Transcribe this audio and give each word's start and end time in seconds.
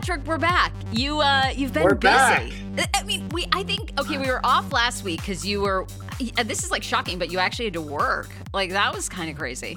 Patrick, 0.00 0.24
we're 0.26 0.38
back. 0.38 0.72
You 0.92 1.20
uh 1.20 1.52
you've 1.54 1.74
been 1.74 1.82
We're 1.82 1.94
busy. 1.94 2.54
back. 2.74 2.88
I 2.94 3.02
mean, 3.02 3.28
we 3.34 3.46
I 3.52 3.62
think 3.62 3.92
okay, 4.00 4.16
we 4.16 4.28
were 4.28 4.40
off 4.44 4.72
last 4.72 5.04
week 5.04 5.22
cuz 5.22 5.44
you 5.44 5.60
were 5.60 5.86
uh, 6.38 6.42
this 6.42 6.64
is 6.64 6.70
like 6.70 6.82
shocking, 6.82 7.18
but 7.18 7.30
you 7.30 7.38
actually 7.38 7.66
had 7.66 7.74
to 7.74 7.82
work. 7.82 8.30
Like 8.54 8.70
that 8.70 8.94
was 8.94 9.10
kind 9.10 9.28
of 9.30 9.36
crazy. 9.36 9.76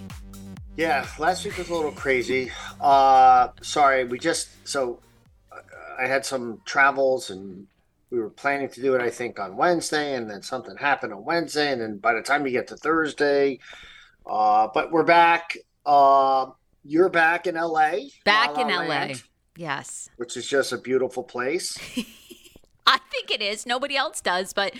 Yeah, 0.77 1.05
last 1.19 1.43
week 1.43 1.57
was 1.57 1.67
a 1.67 1.75
little 1.75 1.91
crazy. 1.91 2.53
Uh, 2.79 3.49
sorry, 3.61 4.05
we 4.05 4.17
just 4.17 4.47
so 4.65 4.97
uh, 5.51 5.57
I 5.99 6.07
had 6.07 6.25
some 6.25 6.61
travels 6.63 7.29
and 7.29 7.67
we 8.09 8.17
were 8.17 8.29
planning 8.29 8.69
to 8.69 8.81
do 8.81 8.95
it. 8.95 9.01
I 9.01 9.09
think 9.09 9.41
on 9.41 9.57
Wednesday, 9.57 10.15
and 10.15 10.29
then 10.29 10.41
something 10.41 10.77
happened 10.77 11.11
on 11.11 11.25
Wednesday, 11.25 11.69
and 11.69 11.81
then 11.81 11.97
by 11.97 12.13
the 12.13 12.21
time 12.21 12.45
you 12.45 12.53
get 12.53 12.69
to 12.69 12.77
Thursday, 12.77 13.59
uh, 14.25 14.69
but 14.73 14.89
we're 14.89 15.03
back. 15.03 15.57
Uh, 15.85 16.51
you're 16.85 17.09
back 17.09 17.45
in 17.45 17.55
LA, 17.55 17.95
Back 18.23 18.55
La 18.55 18.61
in 18.61 18.67
La 18.69 18.81
LA. 18.83 18.87
Land, 18.87 19.23
Yes. 19.55 20.09
which 20.17 20.35
is 20.37 20.47
just 20.47 20.71
a 20.71 20.77
beautiful 20.77 21.23
place. 21.23 21.77
I 22.87 22.97
think 23.11 23.31
it 23.31 23.41
is. 23.41 23.65
Nobody 23.65 23.95
else 23.95 24.19
does, 24.21 24.51
but 24.53 24.73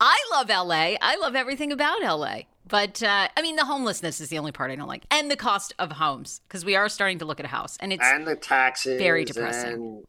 I 0.00 0.18
love 0.32 0.48
LA. 0.48 0.94
I 1.00 1.16
love 1.20 1.34
everything 1.36 1.70
about 1.72 2.02
LA. 2.02 2.40
But 2.68 3.02
uh, 3.02 3.28
I 3.36 3.42
mean, 3.42 3.54
the 3.56 3.64
homelessness 3.64 4.20
is 4.20 4.28
the 4.28 4.38
only 4.38 4.50
part 4.52 4.70
I 4.72 4.76
don't 4.76 4.88
like, 4.88 5.04
and 5.10 5.30
the 5.30 5.36
cost 5.36 5.72
of 5.78 5.92
homes 5.92 6.40
because 6.48 6.64
we 6.64 6.74
are 6.74 6.88
starting 6.88 7.20
to 7.20 7.24
look 7.24 7.38
at 7.38 7.46
a 7.46 7.48
house, 7.48 7.76
and 7.78 7.92
it's 7.92 8.02
and 8.04 8.26
the 8.26 8.34
taxes 8.34 8.98
very 9.00 9.24
depressing. 9.24 9.72
and- 9.74 10.04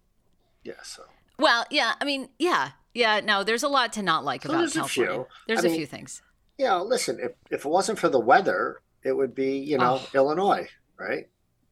yeah, 0.63 0.73
so 0.83 1.03
well, 1.37 1.65
yeah. 1.69 1.93
I 2.01 2.05
mean, 2.05 2.29
yeah, 2.39 2.71
yeah. 2.95 3.19
No, 3.19 3.43
there's 3.43 3.61
a 3.61 3.67
lot 3.67 3.93
to 3.93 4.01
not 4.01 4.25
like 4.25 4.41
So 4.41 4.49
about 4.49 4.57
there's 4.59 4.75
a 4.75 4.79
California. 4.79 5.13
few. 5.13 5.27
There's 5.47 5.59
I 5.59 5.67
a 5.67 5.69
mean- 5.69 5.77
few 5.77 5.85
things. 5.85 6.21
you 6.57 6.65
know, 6.65 6.81
listen, 6.83 7.19
if 7.21 7.33
if 7.51 7.63
it 7.65 7.69
wasn't 7.69 7.99
for 7.99 8.09
the 8.09 8.19
weather, 8.19 8.81
it 9.03 9.11
would 9.13 9.35
be 9.35 9.57
you 9.59 9.77
know 9.77 10.01
Oh. 10.01 10.09
Illinois, 10.15 10.67
right? 10.97 11.27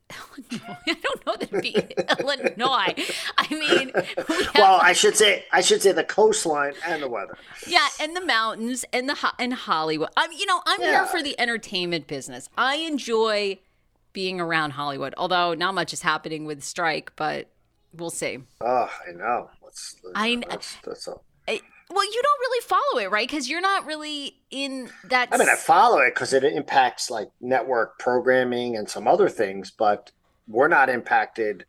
I 0.51 0.93
don't 1.01 1.25
know 1.25 1.35
that 1.35 1.49
it'd 1.51 1.61
be 1.61 1.75
Illinois. 2.19 2.93
I 3.37 3.47
mean, 3.49 3.91
we 4.29 4.35
have, 4.43 4.51
well, 4.55 4.79
I 4.81 4.93
should 4.93 5.15
say 5.15 5.45
I 5.51 5.61
should 5.61 5.81
say 5.81 5.91
the 5.91 6.03
coastline 6.03 6.73
and 6.85 7.01
the 7.01 7.07
weather. 7.09 7.37
yeah, 7.67 7.87
and 7.99 8.15
the 8.15 8.23
mountains 8.23 8.85
and 8.93 9.09
the 9.09 9.15
and 9.39 9.53
Hollywood. 9.53 10.09
I'm, 10.15 10.31
you 10.31 10.45
know, 10.45 10.61
I'm 10.65 10.81
here 10.81 11.05
for 11.05 11.23
the 11.23 11.39
entertainment 11.39 12.07
business. 12.07 12.49
I 12.57 12.75
enjoy 12.77 13.59
being 14.13 14.39
around 14.39 14.71
Hollywood, 14.71 15.13
although 15.17 15.53
not 15.55 15.73
much 15.73 15.91
is 15.91 16.01
happening 16.01 16.45
with 16.45 16.63
strike, 16.63 17.11
but 17.15 17.47
we'll 17.93 18.09
see. 18.11 18.39
Oh, 18.61 18.89
I 19.07 19.11
know. 19.11 19.49
What's 19.59 19.95
I 20.13 20.35
know. 20.35 20.47
that's, 20.49 20.77
that's 20.85 21.07
a, 21.07 21.11
I- 21.11 21.15
well, 21.89 22.05
you 22.05 22.21
don't 22.21 22.39
really 22.39 22.61
follow 22.61 23.05
it, 23.05 23.11
right? 23.11 23.27
Because 23.27 23.49
you're 23.49 23.61
not 23.61 23.85
really 23.85 24.37
in 24.49 24.89
that. 25.05 25.29
I 25.31 25.37
mean, 25.37 25.49
I 25.49 25.55
follow 25.55 25.99
it 25.99 26.15
because 26.15 26.33
it 26.33 26.43
impacts 26.43 27.11
like 27.11 27.29
network 27.39 27.99
programming 27.99 28.75
and 28.75 28.89
some 28.89 29.07
other 29.07 29.29
things, 29.29 29.71
but 29.71 30.11
we're 30.47 30.67
not 30.67 30.89
impacted 30.89 31.65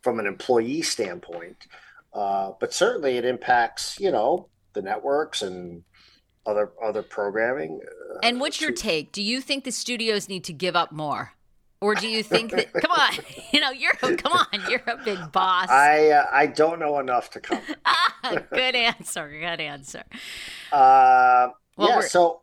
from 0.00 0.18
an 0.18 0.26
employee 0.26 0.82
standpoint. 0.82 1.68
Uh, 2.12 2.52
but 2.58 2.74
certainly, 2.74 3.16
it 3.16 3.24
impacts 3.24 3.98
you 4.00 4.10
know 4.10 4.48
the 4.72 4.82
networks 4.82 5.42
and 5.42 5.84
other 6.44 6.72
other 6.82 7.02
programming. 7.02 7.80
Uh, 7.86 8.18
and 8.22 8.40
what's 8.40 8.60
your 8.60 8.72
take? 8.72 9.12
Do 9.12 9.22
you 9.22 9.40
think 9.40 9.62
the 9.62 9.70
studios 9.70 10.28
need 10.28 10.44
to 10.44 10.52
give 10.52 10.74
up 10.74 10.90
more? 10.90 11.34
Or 11.82 11.94
do 11.96 12.08
you 12.08 12.22
think 12.22 12.52
that 12.52 12.72
come 12.72 12.92
on, 12.92 13.12
you 13.52 13.60
know, 13.60 13.70
you're 13.72 13.92
come 13.94 14.32
on, 14.32 14.46
you're 14.70 14.82
a 14.86 14.96
big 15.04 15.18
boss. 15.32 15.68
I 15.68 16.10
uh, 16.10 16.26
I 16.32 16.46
don't 16.46 16.78
know 16.78 16.98
enough 17.00 17.28
to 17.30 17.40
comment. 17.40 17.76
good 18.50 18.74
answer. 18.76 19.28
Good 19.28 19.60
answer. 19.60 20.04
Uh, 20.70 21.48
Well, 21.76 21.88
yeah, 21.88 21.96
we're- 21.96 22.08
so 22.08 22.42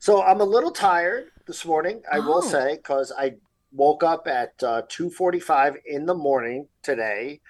so 0.00 0.22
I'm 0.22 0.40
a 0.40 0.44
little 0.56 0.72
tired 0.72 1.26
this 1.46 1.64
morning. 1.64 2.02
I 2.10 2.18
will 2.18 2.42
Oh. 2.44 2.50
say 2.54 2.76
because 2.76 3.12
I 3.16 3.34
woke 3.72 4.02
up 4.02 4.26
at 4.26 4.60
uh, 4.62 4.82
2:45 4.88 5.76
in 5.86 6.06
the 6.06 6.14
morning 6.14 6.66
today 6.82 7.40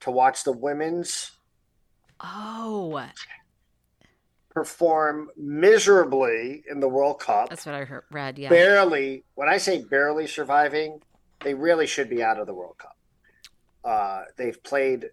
to 0.00 0.10
watch 0.10 0.42
the 0.44 0.52
women's 0.52 1.30
Oh, 2.20 3.00
perform 4.58 5.30
miserably 5.36 6.64
in 6.68 6.80
the 6.80 6.88
World 6.88 7.20
Cup. 7.20 7.48
that's 7.48 7.64
what 7.64 7.76
I 7.76 7.84
heard. 7.84 8.02
Read. 8.10 8.38
Yeah. 8.38 8.48
Barely. 8.48 9.22
When 9.36 9.48
I 9.48 9.58
say 9.58 9.84
barely 9.84 10.26
surviving, 10.26 11.00
they 11.44 11.54
really 11.54 11.86
should 11.86 12.10
be 12.10 12.24
out 12.24 12.40
of 12.40 12.48
the 12.48 12.54
World 12.54 12.76
Cup. 12.76 12.96
Uh, 13.84 14.22
they've 14.36 14.60
played 14.64 15.10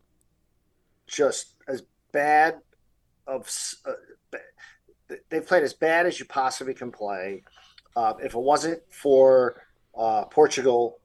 just 1.05 1.53
as 1.67 1.83
bad 2.11 2.55
of 3.27 3.47
uh, 3.85 4.37
they've 5.29 5.45
played 5.45 5.61
as 5.61 5.73
bad 5.73 6.07
as 6.07 6.19
you 6.19 6.25
possibly 6.25 6.73
can 6.73 6.91
play. 6.91 7.43
Uh, 7.95 8.13
if 8.23 8.33
it 8.33 8.39
wasn't 8.39 8.81
for 8.89 9.61
uh, 9.95 10.25
Portugal 10.25 10.97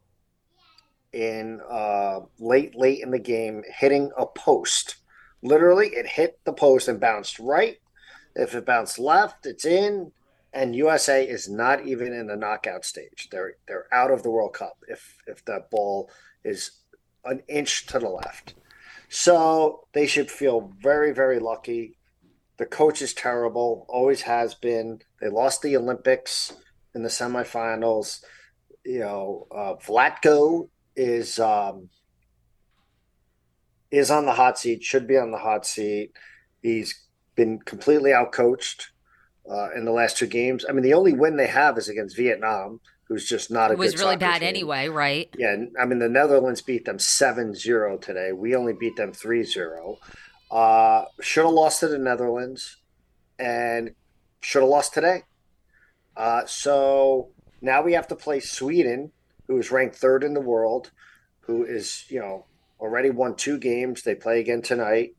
in 1.13 1.61
uh, 1.71 2.21
late 2.39 2.75
late 2.75 3.03
in 3.03 3.11
the 3.11 3.19
game 3.19 3.63
hitting 3.69 4.11
a 4.17 4.25
post, 4.25 4.97
literally 5.43 5.89
it 5.89 6.07
hit 6.07 6.39
the 6.45 6.55
post 6.55 6.89
and 6.89 6.99
bounced 6.99 7.39
right. 7.39 7.77
If 8.35 8.55
it 8.55 8.67
bounced 8.67 8.99
left, 8.99 9.47
it's 9.47 9.65
in. 9.65 10.13
And 10.53 10.75
USA 10.75 11.25
is 11.25 11.49
not 11.49 11.87
even 11.87 12.13
in 12.13 12.27
the 12.27 12.37
knockout 12.37 12.85
stage. 12.85 13.29
They're 13.31 13.55
they're 13.69 13.87
out 13.93 14.11
of 14.11 14.23
the 14.23 14.31
World 14.31 14.55
Cup 14.55 14.79
if 14.89 15.17
if 15.27 15.45
that 15.45 15.71
ball 15.71 16.11
is 16.45 16.73
an 17.25 17.43
inch 17.49 17.87
to 17.87 17.99
the 17.99 18.09
left. 18.09 18.55
So 19.09 19.87
they 19.93 20.07
should 20.07 20.31
feel 20.31 20.73
very, 20.81 21.13
very 21.13 21.39
lucky. 21.39 21.97
The 22.57 22.67
coach 22.67 23.03
is 23.03 23.15
terrible, 23.15 23.87
always 23.89 24.23
has 24.23 24.55
been. 24.55 25.01
They 25.21 25.29
lost 25.29 25.63
the 25.63 25.77
Olympics 25.77 26.53
in 26.95 27.03
the 27.03 27.09
semifinals. 27.09 28.23
You 28.85 29.01
know, 29.01 29.47
uh, 29.51 29.75
Vlatko 29.75 30.69
is 30.95 31.39
um, 31.39 31.89
is 33.91 34.11
on 34.11 34.27
the 34.27 34.33
hot 34.33 34.59
seat. 34.59 34.83
Should 34.83 35.07
be 35.07 35.17
on 35.17 35.31
the 35.31 35.39
hot 35.39 35.67
seat. 35.67 36.13
He's 36.63 37.07
been 37.41 37.59
completely 37.59 38.11
outcoached 38.11 38.89
uh, 39.51 39.71
in 39.75 39.87
the 39.87 39.93
last 39.93 40.19
two 40.19 40.27
games. 40.27 40.67
I 40.69 40.73
mean, 40.73 40.83
the 40.83 40.93
only 40.93 41.15
win 41.15 41.37
they 41.39 41.47
have 41.47 41.79
is 41.79 41.89
against 41.89 42.15
Vietnam, 42.15 42.81
who's 43.09 43.27
just 43.27 43.51
not 43.51 43.71
a. 43.71 43.73
It 43.73 43.79
was 43.79 43.97
really 43.97 44.19
bad 44.19 44.41
team. 44.41 44.49
anyway, 44.49 44.89
right? 44.89 45.35
Yeah, 45.39 45.57
I 45.81 45.87
mean 45.87 46.01
the 46.01 46.09
Netherlands 46.09 46.61
beat 46.61 46.85
them 46.85 46.99
7-0 46.99 48.03
today. 48.03 48.33
We 48.33 48.55
only 48.55 48.75
beat 48.75 48.97
them 48.97 49.13
3-0. 49.13 49.97
Uh, 50.51 51.05
should 51.23 51.45
have 51.47 51.55
lost 51.55 51.81
to 51.81 51.89
the 51.89 51.99
Netherlands 51.99 52.77
and 53.39 53.93
should 54.43 54.61
have 54.61 54.69
lost 54.69 54.93
today. 54.93 55.23
Uh, 56.17 56.45
so 56.45 57.31
now 57.63 57.81
we 57.83 57.95
have 57.95 58.09
to 58.09 58.17
play 58.17 58.41
Sweden, 58.41 59.13
who 59.49 59.57
is 59.57 59.71
ranked 59.71 59.97
third 59.97 60.25
in 60.25 60.35
the 60.35 60.41
world, 60.41 60.91
who 61.41 61.65
is, 61.65 62.05
you 62.11 62.21
know, 62.21 62.45
already 62.79 63.09
won 63.09 63.35
two 63.35 63.59
games. 63.59 64.03
They 64.03 64.15
play 64.15 64.41
again 64.41 64.61
tonight. 64.61 65.15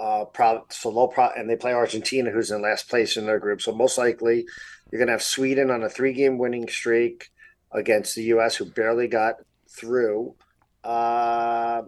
Uh, 0.00 0.24
so 0.70 0.90
they'll 0.90 1.08
pro- 1.08 1.32
and 1.36 1.48
they 1.48 1.56
play 1.56 1.74
Argentina, 1.74 2.30
who's 2.30 2.50
in 2.50 2.62
last 2.62 2.88
place 2.88 3.18
in 3.18 3.26
their 3.26 3.38
group. 3.38 3.60
So 3.60 3.72
most 3.72 3.98
likely, 3.98 4.46
you're 4.90 4.98
going 4.98 5.08
to 5.08 5.12
have 5.12 5.22
Sweden 5.22 5.70
on 5.70 5.82
a 5.82 5.90
three-game 5.90 6.38
winning 6.38 6.68
streak 6.68 7.28
against 7.70 8.14
the 8.14 8.22
U.S., 8.24 8.56
who 8.56 8.64
barely 8.64 9.08
got 9.08 9.34
through. 9.68 10.34
Uh, 10.82 11.82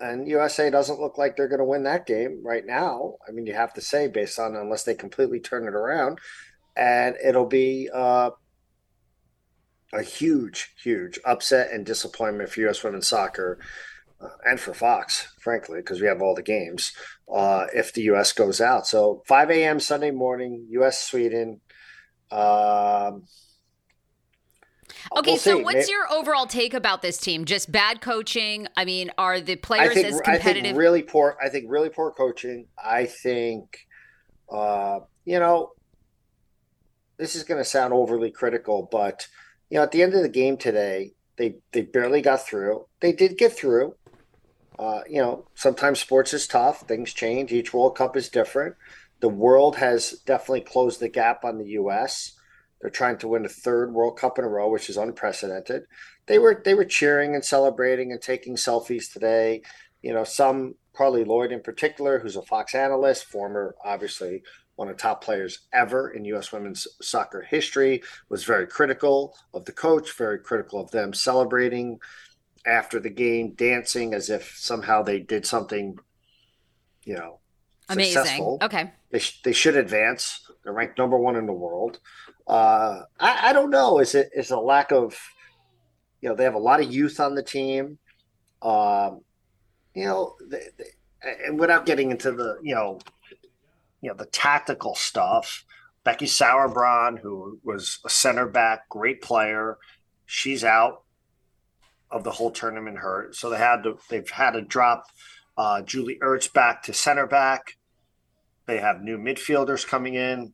and 0.00 0.26
USA 0.26 0.70
doesn't 0.70 0.98
look 0.98 1.18
like 1.18 1.36
they're 1.36 1.46
going 1.46 1.60
to 1.60 1.64
win 1.64 1.84
that 1.84 2.04
game 2.04 2.40
right 2.44 2.66
now. 2.66 3.14
I 3.28 3.30
mean, 3.30 3.46
you 3.46 3.54
have 3.54 3.74
to 3.74 3.80
say 3.80 4.08
based 4.08 4.40
on 4.40 4.56
unless 4.56 4.82
they 4.82 4.94
completely 4.94 5.38
turn 5.38 5.68
it 5.68 5.74
around, 5.74 6.18
and 6.76 7.14
it'll 7.24 7.46
be 7.46 7.88
uh, 7.94 8.30
a 9.92 10.02
huge, 10.02 10.74
huge 10.82 11.20
upset 11.24 11.70
and 11.70 11.86
disappointment 11.86 12.50
for 12.50 12.60
U.S. 12.62 12.82
women's 12.82 13.06
soccer 13.06 13.60
and 14.44 14.60
for 14.60 14.74
Fox, 14.74 15.32
frankly, 15.40 15.78
because 15.78 16.00
we 16.00 16.06
have 16.06 16.20
all 16.20 16.34
the 16.34 16.42
games. 16.42 16.92
Uh, 17.32 17.66
if 17.74 17.92
the 17.92 18.02
U.S. 18.02 18.32
goes 18.32 18.60
out, 18.60 18.86
so 18.86 19.22
5 19.26 19.50
a.m. 19.50 19.80
Sunday 19.80 20.10
morning, 20.10 20.66
U.S. 20.70 21.02
Sweden. 21.02 21.60
Um, 22.30 23.24
Okay, 25.16 25.32
we'll 25.32 25.38
so 25.38 25.56
see. 25.56 25.62
what's 25.62 25.88
your 25.88 26.12
overall 26.12 26.46
take 26.46 26.74
about 26.74 27.02
this 27.02 27.18
team? 27.18 27.44
Just 27.44 27.72
bad 27.72 28.00
coaching? 28.00 28.68
I 28.76 28.84
mean, 28.84 29.10
are 29.18 29.40
the 29.40 29.56
players 29.56 29.94
think 29.94 30.06
as 30.06 30.20
I 30.26 30.38
think 30.38 30.76
really 30.76 31.02
poor. 31.02 31.36
I 31.42 31.48
think 31.48 31.66
really 31.68 31.88
poor 31.88 32.12
coaching. 32.12 32.66
I 32.82 33.06
think, 33.06 33.86
uh, 34.52 35.00
you 35.24 35.38
know, 35.38 35.72
this 37.16 37.34
is 37.34 37.44
going 37.44 37.58
to 37.58 37.64
sound 37.64 37.92
overly 37.92 38.30
critical, 38.30 38.88
but 38.90 39.26
you 39.68 39.78
know, 39.78 39.82
at 39.82 39.92
the 39.92 40.02
end 40.02 40.14
of 40.14 40.22
the 40.22 40.28
game 40.28 40.56
today, 40.56 41.12
they 41.36 41.56
they 41.72 41.82
barely 41.82 42.22
got 42.22 42.46
through. 42.46 42.86
They 43.00 43.12
did 43.12 43.38
get 43.38 43.56
through. 43.56 43.94
Uh, 44.80 45.02
you 45.06 45.20
know, 45.20 45.44
sometimes 45.54 46.00
sports 46.00 46.32
is 46.32 46.46
tough. 46.46 46.88
Things 46.88 47.12
change. 47.12 47.52
Each 47.52 47.74
World 47.74 47.96
Cup 47.96 48.16
is 48.16 48.30
different. 48.30 48.76
The 49.20 49.28
world 49.28 49.76
has 49.76 50.12
definitely 50.24 50.62
closed 50.62 51.00
the 51.00 51.08
gap 51.10 51.44
on 51.44 51.58
the 51.58 51.68
U.S. 51.72 52.32
They're 52.80 52.88
trying 52.88 53.18
to 53.18 53.28
win 53.28 53.44
a 53.44 53.50
third 53.50 53.92
World 53.92 54.16
Cup 54.18 54.38
in 54.38 54.44
a 54.46 54.48
row, 54.48 54.70
which 54.70 54.88
is 54.88 54.96
unprecedented. 54.96 55.82
They 56.26 56.38
were 56.38 56.62
they 56.64 56.72
were 56.72 56.86
cheering 56.86 57.34
and 57.34 57.44
celebrating 57.44 58.10
and 58.10 58.22
taking 58.22 58.56
selfies 58.56 59.12
today. 59.12 59.60
You 60.00 60.14
know, 60.14 60.24
some 60.24 60.76
Carli 60.96 61.26
Lloyd 61.26 61.52
in 61.52 61.60
particular, 61.60 62.18
who's 62.18 62.36
a 62.36 62.42
Fox 62.42 62.74
analyst, 62.74 63.26
former 63.26 63.74
obviously 63.84 64.42
one 64.76 64.88
of 64.88 64.96
the 64.96 65.02
top 65.02 65.22
players 65.22 65.58
ever 65.74 66.08
in 66.08 66.24
U.S. 66.24 66.52
women's 66.52 66.88
soccer 67.02 67.42
history, 67.42 68.02
was 68.30 68.44
very 68.44 68.66
critical 68.66 69.36
of 69.52 69.66
the 69.66 69.72
coach, 69.72 70.16
very 70.16 70.38
critical 70.38 70.80
of 70.80 70.90
them 70.90 71.12
celebrating 71.12 72.00
after 72.66 73.00
the 73.00 73.10
game 73.10 73.54
dancing 73.54 74.14
as 74.14 74.30
if 74.30 74.54
somehow 74.56 75.02
they 75.02 75.18
did 75.18 75.46
something, 75.46 75.98
you 77.04 77.14
know, 77.14 77.38
Amazing. 77.88 78.12
successful. 78.12 78.58
Okay. 78.62 78.92
They, 79.10 79.18
sh- 79.18 79.40
they 79.42 79.52
should 79.52 79.76
advance. 79.76 80.48
They're 80.62 80.72
ranked 80.72 80.98
number 80.98 81.18
one 81.18 81.36
in 81.36 81.46
the 81.46 81.52
world. 81.52 82.00
Uh, 82.46 83.02
I, 83.18 83.50
I 83.50 83.52
don't 83.52 83.70
know. 83.70 83.98
Is 83.98 84.14
it 84.14 84.30
is 84.34 84.50
a 84.50 84.58
lack 84.58 84.92
of, 84.92 85.18
you 86.20 86.28
know, 86.28 86.34
they 86.34 86.44
have 86.44 86.54
a 86.54 86.58
lot 86.58 86.80
of 86.80 86.92
youth 86.92 87.18
on 87.18 87.34
the 87.34 87.42
team. 87.42 87.98
Um, 88.62 89.22
you 89.94 90.04
know, 90.04 90.36
they, 90.48 90.64
they, 90.76 90.84
and 91.46 91.58
without 91.58 91.86
getting 91.86 92.10
into 92.10 92.32
the, 92.32 92.58
you 92.62 92.74
know, 92.74 93.00
you 94.00 94.08
know 94.08 94.14
the 94.14 94.26
tactical 94.26 94.94
stuff. 94.94 95.64
Becky 96.02 96.26
Sauerbrunn, 96.26 97.18
who 97.18 97.58
was 97.62 97.98
a 98.06 98.08
center 98.08 98.46
back, 98.46 98.88
great 98.88 99.20
player, 99.20 99.76
she's 100.24 100.64
out 100.64 101.02
of 102.10 102.24
the 102.24 102.30
whole 102.30 102.50
tournament 102.50 102.98
hurt. 102.98 103.36
So 103.36 103.50
they 103.50 103.58
had 103.58 103.84
to 103.84 103.98
they've 104.08 104.28
had 104.28 104.52
to 104.52 104.62
drop 104.62 105.06
uh, 105.56 105.82
Julie 105.82 106.18
Ertz 106.22 106.52
back 106.52 106.82
to 106.84 106.94
center 106.94 107.26
back. 107.26 107.76
They 108.66 108.78
have 108.78 109.02
new 109.02 109.18
midfielders 109.18 109.86
coming 109.86 110.14
in. 110.14 110.52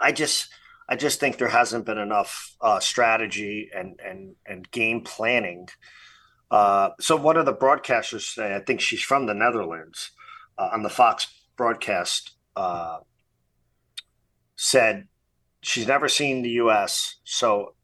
I 0.00 0.12
just 0.12 0.48
I 0.88 0.96
just 0.96 1.20
think 1.20 1.38
there 1.38 1.48
hasn't 1.48 1.86
been 1.86 1.98
enough 1.98 2.54
uh, 2.60 2.80
strategy 2.80 3.70
and 3.74 3.98
and 4.04 4.36
and 4.46 4.70
game 4.70 5.02
planning. 5.02 5.68
Uh, 6.50 6.90
so 7.00 7.16
one 7.16 7.36
of 7.36 7.46
the 7.46 7.54
broadcasters 7.54 8.34
say? 8.34 8.54
I 8.54 8.60
think 8.60 8.80
she's 8.80 9.02
from 9.02 9.26
the 9.26 9.34
Netherlands 9.34 10.12
uh, 10.56 10.70
on 10.72 10.82
the 10.82 10.90
Fox 10.90 11.26
broadcast. 11.56 12.32
Uh, 12.54 12.98
said 14.56 15.08
she's 15.60 15.86
never 15.86 16.08
seen 16.08 16.42
the 16.42 16.50
U.S. 16.50 17.16
so 17.24 17.74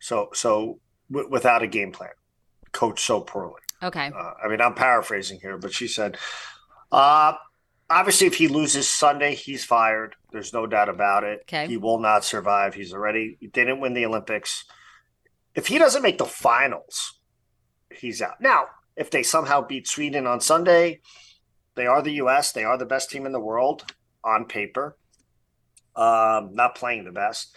so 0.00 0.28
so 0.34 0.80
w- 1.10 1.28
without 1.30 1.62
a 1.62 1.66
game 1.66 1.92
plan, 1.92 2.10
coached 2.72 3.04
so 3.04 3.20
poorly. 3.20 3.60
Okay. 3.82 4.10
Uh, 4.14 4.32
I 4.44 4.48
mean, 4.48 4.60
I'm 4.60 4.74
paraphrasing 4.74 5.40
here, 5.40 5.56
but 5.58 5.72
she 5.72 5.88
said, 5.88 6.18
uh, 6.92 7.34
obviously, 7.88 8.26
if 8.26 8.34
he 8.34 8.48
loses 8.48 8.88
Sunday, 8.88 9.34
he's 9.34 9.64
fired. 9.64 10.16
There's 10.32 10.52
no 10.52 10.66
doubt 10.66 10.88
about 10.88 11.24
it. 11.24 11.40
Okay. 11.42 11.66
He 11.66 11.76
will 11.76 11.98
not 11.98 12.24
survive. 12.24 12.74
He's 12.74 12.92
already, 12.92 13.36
he 13.40 13.46
didn't 13.46 13.80
win 13.80 13.94
the 13.94 14.06
Olympics. 14.06 14.64
If 15.54 15.66
he 15.66 15.78
doesn't 15.78 16.02
make 16.02 16.18
the 16.18 16.26
finals, 16.26 17.18
he's 17.92 18.22
out. 18.22 18.40
Now, 18.40 18.66
if 18.96 19.10
they 19.10 19.22
somehow 19.22 19.62
beat 19.62 19.88
Sweden 19.88 20.26
on 20.26 20.40
Sunday, 20.40 21.00
they 21.74 21.86
are 21.86 22.02
the 22.02 22.14
U.S., 22.14 22.52
they 22.52 22.64
are 22.64 22.76
the 22.76 22.86
best 22.86 23.10
team 23.10 23.26
in 23.26 23.32
the 23.32 23.40
world 23.40 23.84
on 24.22 24.44
paper, 24.44 24.96
um, 25.96 26.54
not 26.54 26.74
playing 26.74 27.04
the 27.04 27.12
best. 27.12 27.56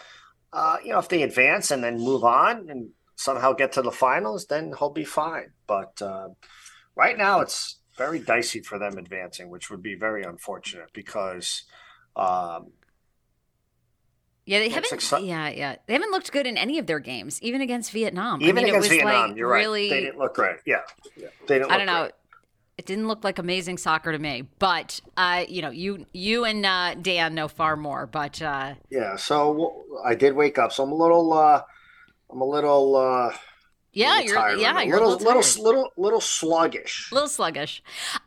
Uh, 0.52 0.78
you 0.82 0.92
know, 0.92 0.98
if 0.98 1.08
they 1.08 1.22
advance 1.22 1.70
and 1.70 1.84
then 1.84 1.98
move 1.98 2.24
on 2.24 2.70
and 2.70 2.90
somehow 3.16 3.52
get 3.52 3.72
to 3.72 3.82
the 3.82 3.92
finals, 3.92 4.46
then 4.46 4.72
he'll 4.78 4.90
be 4.90 5.04
fine. 5.04 5.52
But 5.66 6.00
uh, 6.02 6.28
right 6.96 7.16
now, 7.16 7.40
it's 7.40 7.78
very 7.96 8.18
dicey 8.18 8.60
for 8.60 8.78
them 8.78 8.98
advancing, 8.98 9.50
which 9.50 9.70
would 9.70 9.82
be 9.82 9.94
very 9.94 10.22
unfortunate 10.24 10.90
because. 10.92 11.64
Um, 12.16 12.72
Yeah, 14.46 14.58
they 14.58 14.68
haven't. 14.68 14.90
exci- 14.92 15.26
yeah, 15.26 15.48
yeah, 15.48 15.76
they 15.86 15.94
haven't 15.94 16.10
looked 16.10 16.30
good 16.30 16.46
in 16.46 16.58
any 16.58 16.78
of 16.78 16.86
their 16.86 17.00
games, 17.00 17.40
even 17.42 17.60
against 17.62 17.92
Vietnam. 17.92 18.42
even 18.42 18.58
I 18.58 18.60
mean, 18.60 18.64
against 18.68 18.76
it 18.76 18.78
was 18.90 18.98
Vietnam, 18.98 19.28
like 19.30 19.38
you're 19.38 19.50
really. 19.50 19.90
right. 19.90 19.96
They 19.96 20.00
didn't 20.02 20.18
look 20.18 20.34
great. 20.34 20.56
Yeah, 20.66 20.82
yeah. 21.16 21.28
they 21.46 21.58
didn't. 21.58 21.70
I 21.72 21.78
don't 21.78 21.86
know. 21.86 22.02
great. 22.02 22.12
It 22.76 22.86
didn't 22.86 23.06
look 23.08 23.22
like 23.24 23.38
amazing 23.38 23.78
soccer 23.78 24.10
to 24.12 24.18
me, 24.18 24.48
but 24.58 25.00
uh, 25.16 25.44
you 25.48 25.62
know, 25.62 25.70
you 25.70 26.04
you 26.12 26.44
and 26.44 26.66
uh, 26.66 26.94
Dan 27.00 27.34
know 27.34 27.48
far 27.48 27.76
more. 27.76 28.06
But 28.06 28.42
uh, 28.42 28.74
Yeah, 28.90 29.16
so 29.16 29.84
I 30.04 30.14
did 30.14 30.34
wake 30.34 30.58
up, 30.58 30.72
so 30.72 30.82
I'm 30.84 30.92
a 30.92 30.94
little. 30.96 31.32
I'm 32.34 32.40
a 32.40 32.44
little. 32.44 32.96
Uh, 32.96 33.32
yeah, 33.92 34.18
you're 34.20 34.34
tired 34.34 34.58
yeah, 34.58 34.72
now. 34.72 34.80
you're 34.80 34.98
little, 34.98 35.14
a 35.14 35.18
little, 35.18 35.36
little, 35.36 35.62
little, 35.62 35.92
little 35.96 36.20
sluggish. 36.20 37.10
A 37.12 37.14
little 37.14 37.28
sluggish. 37.28 37.80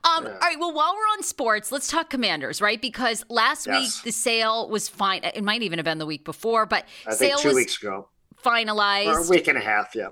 Um, 0.05 0.23
Yeah. 0.23 0.29
All 0.31 0.37
right. 0.39 0.57
Well, 0.57 0.73
while 0.73 0.93
we're 0.95 1.11
on 1.17 1.23
sports, 1.23 1.73
let's 1.73 1.87
talk 1.89 2.09
Commanders, 2.09 2.61
right? 2.61 2.81
Because 2.81 3.25
last 3.27 3.67
week 3.67 3.89
the 4.05 4.11
sale 4.11 4.69
was 4.69 4.87
fine. 4.87 5.25
It 5.25 5.43
might 5.43 5.61
even 5.63 5.77
have 5.77 5.83
been 5.83 5.97
the 5.97 6.05
week 6.05 6.23
before, 6.23 6.65
but 6.65 6.85
I 7.05 7.15
think 7.15 7.31
sale 7.33 7.37
two 7.39 7.47
was 7.49 7.55
weeks 7.55 7.77
ago, 7.81 8.07
finalized. 8.41 9.07
or 9.07 9.19
a 9.19 9.27
week 9.27 9.49
and 9.49 9.57
a 9.57 9.61
half. 9.61 9.93
Yeah, 9.93 10.07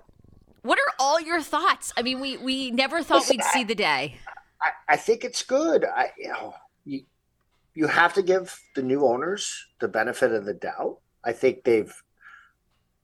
What 0.64 0.78
are 0.78 0.94
all 1.00 1.22
your 1.22 1.42
thoughts? 1.42 1.94
I 1.96 2.02
mean, 2.02 2.20
we 2.20 2.36
we 2.36 2.72
never 2.72 3.02
thought 3.02 3.20
Listen, 3.22 3.38
we'd 3.38 3.44
I- 3.46 3.54
see 3.54 3.64
the 3.64 3.76
day. 3.76 4.18
I, 4.62 4.72
I 4.90 4.98
think 4.98 5.24
it's 5.24 5.42
good. 5.44 5.86
I, 5.86 6.12
you 6.18 6.28
know, 6.30 6.54
you, 6.84 7.04
you 7.74 7.88
have 7.88 8.14
to 8.16 8.22
give 8.22 8.60
the 8.76 8.82
new 8.84 9.06
owners 9.06 9.68
the 9.80 9.88
benefit 9.88 10.34
of 10.34 10.44
the 10.44 10.54
doubt. 10.54 10.98
I 11.24 11.32
think 11.32 11.64
they've 11.64 11.94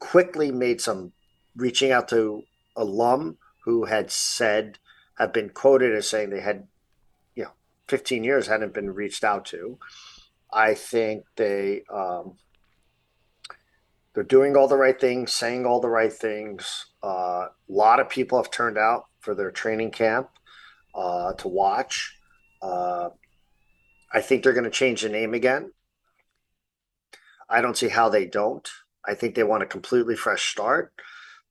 quickly 0.01 0.51
made 0.51 0.81
some 0.81 1.13
reaching 1.56 1.92
out 1.92 2.09
to 2.09 2.44
alum 2.75 3.38
who 3.63 3.86
had 3.86 4.12
said 4.12 4.80
have 5.18 5.31
been 5.31 5.50
quoted 5.50 5.95
as 5.95 6.09
saying 6.09 6.31
they 6.31 6.42
had, 6.42 6.68
you 7.36 7.44
know, 7.44 7.51
15 7.88 8.24
years 8.24 8.48
hadn't 8.48 8.74
been 8.74 8.94
reached 8.94 9.24
out 9.24 9.45
to. 9.45 9.77
I 10.51 10.74
think 10.74 11.25
they 11.38 11.83
um, 11.94 12.38
they're 14.13 14.24
doing 14.24 14.57
all 14.57 14.68
the 14.68 14.75
right 14.75 15.00
things, 15.00 15.31
saying 15.31 15.65
all 15.65 15.80
the 15.80 15.89
right 15.89 16.12
things. 16.12 16.88
Uh, 17.03 17.48
a 17.48 17.51
lot 17.69 18.00
of 18.00 18.09
people 18.09 18.42
have 18.42 18.51
turned 18.51 18.77
out 18.77 19.06
for 19.19 19.36
their 19.36 19.51
training 19.51 19.92
camp 19.92 20.30
uh, 20.95 21.33
to 21.33 21.48
watch. 21.48 22.18
Uh, 22.62 23.09
I 24.12 24.21
think 24.21 24.44
they're 24.44 24.51
going 24.53 24.65
to 24.65 24.69
change 24.69 25.03
the 25.03 25.09
name 25.09 25.33
again. 25.33 25.71
I 27.50 27.62
don't 27.62 27.77
see 27.77 27.89
how 27.89 28.09
they 28.09 28.25
don't. 28.25 28.68
I 29.06 29.13
think 29.13 29.36
they 29.36 29.44
want 29.44 29.63
a 29.63 29.68
completely 29.68 30.15
fresh 30.15 30.51
start. 30.51 30.94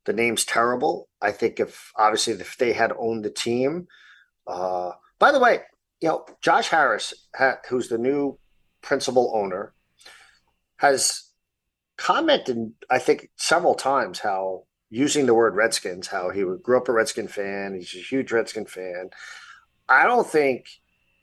The 0.04 0.12
name's 0.12 0.44
terrible. 0.44 1.08
I 1.20 1.32
think 1.32 1.60
if 1.60 1.92
obviously 1.96 2.34
if 2.34 2.56
they 2.56 2.72
had 2.72 2.92
owned 2.98 3.24
the 3.24 3.30
team, 3.30 3.86
uh, 4.46 4.92
by 5.18 5.32
the 5.32 5.40
way, 5.40 5.60
you 6.00 6.08
know 6.08 6.24
Josh 6.40 6.68
Harris, 6.68 7.14
ha- 7.36 7.58
who's 7.68 7.88
the 7.88 7.98
new 7.98 8.38
principal 8.82 9.32
owner, 9.34 9.74
has 10.76 11.30
commented 11.96 12.72
I 12.90 12.98
think 12.98 13.30
several 13.36 13.74
times 13.74 14.20
how 14.20 14.64
using 14.90 15.26
the 15.26 15.34
word 15.34 15.54
Redskins, 15.54 16.08
how 16.08 16.30
he 16.30 16.42
grew 16.62 16.76
up 16.76 16.88
a 16.88 16.92
Redskin 16.92 17.28
fan, 17.28 17.74
he's 17.74 17.94
a 17.94 17.98
huge 17.98 18.32
Redskin 18.32 18.66
fan. 18.66 19.10
I 19.88 20.04
don't 20.04 20.26
think, 20.26 20.68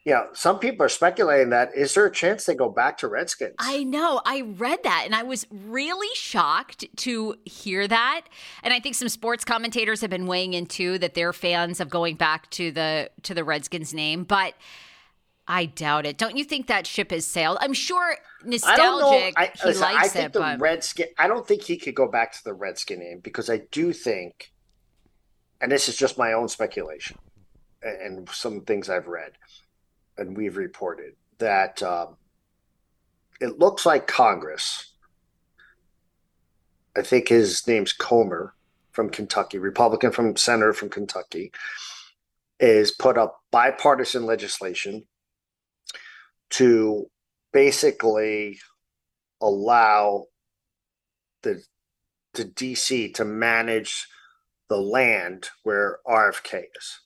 you 0.08 0.14
know, 0.14 0.26
some 0.32 0.58
people 0.58 0.86
are 0.86 0.90
speculating 0.90 1.50
that 1.50 1.76
is 1.76 1.94
there 1.94 2.06
a 2.06 2.12
chance 2.12 2.46
they 2.46 2.56
go 2.56 2.70
back 2.70 2.98
to 3.00 3.10
Redskins? 3.10 3.56
I 3.60 3.84
know. 3.84 4.22
I 4.26 4.40
read 4.40 4.80
that 4.84 5.02
and 5.04 5.14
I 5.14 5.24
was 5.24 5.46
really 5.52 6.08
shocked 6.16 6.86
to 7.00 7.36
hear 7.44 7.86
that. 7.90 8.22
And 8.64 8.74
I 8.74 8.80
think 8.80 8.96
some 8.96 9.10
sports 9.10 9.44
commentators 9.44 10.00
have 10.00 10.10
been 10.10 10.26
weighing 10.26 10.54
in 10.54 10.66
too 10.66 10.98
that 11.00 11.14
they're 11.14 11.34
fans 11.34 11.82
of 11.82 11.90
going 11.90 12.16
back 12.16 12.50
to 12.52 12.72
the 12.72 13.12
to 13.24 13.34
the 13.34 13.44
Redskins 13.44 13.94
name, 13.94 14.24
but 14.24 14.54
I 15.46 15.66
doubt 15.66 16.06
it. 16.06 16.18
Don't 16.18 16.38
you 16.38 16.46
think 16.46 16.68
that 16.68 16.88
ship 16.88 17.12
has 17.12 17.26
sailed? 17.26 17.58
I'm 17.60 17.74
sure 17.74 18.16
I 18.64 18.78
don't 18.78 19.02
know. 19.02 19.12
nostalgic 19.12 19.34
I, 19.38 19.52
he 19.62 19.68
listen, 19.68 19.82
likes 19.82 20.06
I 20.06 20.08
think 20.08 20.26
it, 20.28 20.34
the 20.34 20.40
but 20.40 20.62
Redskin. 20.62 21.08
I 21.18 21.28
don't 21.28 21.46
think 21.46 21.64
he 21.64 21.76
could 21.76 21.96
go 21.96 22.08
back 22.08 22.32
to 22.32 22.44
the 22.46 22.54
Redskin 22.54 23.00
name 23.00 23.20
because 23.22 23.50
I 23.50 23.64
do 23.72 23.92
think, 23.92 24.54
and 25.60 25.70
this 25.70 25.90
is 25.90 25.98
just 25.98 26.18
my 26.18 26.32
own 26.32 26.48
speculation, 26.48 27.18
and 27.82 28.30
some 28.30 28.62
things 28.62 28.90
I've 28.90 29.08
read, 29.08 29.34
and 30.18 30.36
we've 30.36 30.58
reported 30.58 31.14
that 31.40 31.82
um, 31.84 32.18
it 33.40 33.60
looks 33.60 33.86
like 33.86 34.08
Congress. 34.08 34.94
I 36.96 37.02
think 37.02 37.28
his 37.28 37.66
name's 37.68 37.94
Comer 37.94 38.56
from 38.92 39.10
Kentucky, 39.10 39.60
Republican 39.60 40.12
from 40.12 40.36
senator 40.36 40.74
from 40.74 40.90
Kentucky, 40.90 41.52
is 42.60 42.92
put 42.92 43.18
up 43.18 43.42
bipartisan 43.52 44.26
legislation 44.26 45.06
to 46.50 47.08
basically 47.54 48.60
allow 49.42 50.26
the 51.44 51.62
the 52.34 52.46
DC 52.46 53.14
to 53.16 53.26
manage 53.26 54.08
the 54.70 54.78
land 54.78 55.50
where 55.64 56.00
RFK 56.08 56.66
is. 56.78 57.00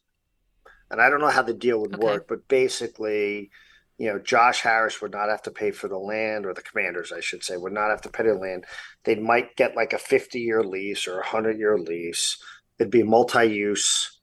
And 0.91 1.01
I 1.01 1.09
don't 1.09 1.21
know 1.21 1.29
how 1.29 1.41
the 1.41 1.53
deal 1.53 1.79
would 1.81 1.95
Okay. 1.95 2.05
work, 2.05 2.27
but 2.27 2.47
basically, 2.47 3.49
you 3.97 4.11
know, 4.11 4.19
Josh 4.19 4.61
Harris 4.61 5.01
would 5.01 5.11
not 5.11 5.29
have 5.29 5.41
to 5.43 5.51
pay 5.51 5.71
for 5.71 5.87
the 5.87 5.97
land, 5.97 6.45
or 6.45 6.53
the 6.53 6.61
commanders, 6.61 7.11
I 7.11 7.21
should 7.21 7.43
say, 7.43 7.57
would 7.57 7.73
not 7.73 7.89
have 7.89 8.01
to 8.01 8.09
pay 8.09 8.23
the 8.23 8.33
land. 8.35 8.65
They 9.05 9.15
might 9.15 9.55
get 9.55 9.75
like 9.75 9.93
a 9.93 9.97
50 9.99 10.39
year 10.39 10.63
lease 10.63 11.07
or 11.07 11.13
a 11.13 11.17
100 11.23 11.57
year 11.57 11.77
lease. 11.79 12.37
It'd 12.79 12.91
be 12.91 13.03
multi 13.03 13.45
use 13.45 14.19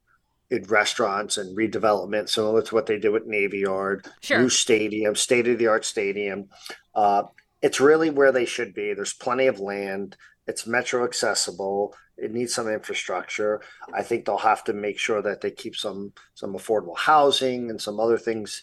in 0.51 0.65
restaurants 0.65 1.37
and 1.37 1.57
redevelopment, 1.57 2.29
similar 2.29 2.63
to 2.63 2.75
what 2.75 2.87
they 2.87 2.99
did 2.99 3.11
with 3.11 3.27
Navy 3.27 3.59
Yard 3.61 4.07
sure. 4.23 4.41
new 4.41 4.49
stadium, 4.49 5.15
state 5.15 5.47
of 5.47 5.59
the 5.59 5.67
art 5.67 5.85
stadium. 5.85 6.49
Uh, 6.95 7.25
it's 7.63 7.81
really 7.81 8.11
where 8.11 8.33
they 8.33 8.45
should 8.47 8.75
be. 8.75 8.95
There's 8.95 9.13
plenty 9.13 9.47
of 9.47 9.61
land. 9.61 10.17
It's 10.47 10.67
metro 10.67 11.05
accessible. 11.05 11.95
It 12.21 12.33
needs 12.33 12.53
some 12.55 12.69
infrastructure. 12.69 13.61
I 13.95 14.03
think 14.03 14.25
they'll 14.25 14.39
have 14.39 14.65
to 14.65 14.73
make 14.73 14.99
sure 14.99 15.23
that 15.23 15.41
they 15.41 15.51
keep 15.51 15.77
some 15.77 16.13
some 16.35 16.55
affordable 16.55 16.97
housing 16.99 17.71
and 17.71 17.81
some 17.81 18.01
other 18.01 18.19
things 18.19 18.63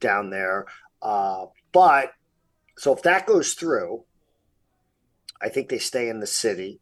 down 0.00 0.30
there. 0.30 0.66
Uh, 1.02 1.46
but 1.72 2.12
so 2.78 2.92
if 2.94 3.02
that 3.02 3.26
goes 3.26 3.54
through, 3.54 4.04
I 5.40 5.48
think 5.48 5.68
they 5.68 5.78
stay 5.78 6.08
in 6.08 6.20
the 6.20 6.26
city. 6.26 6.80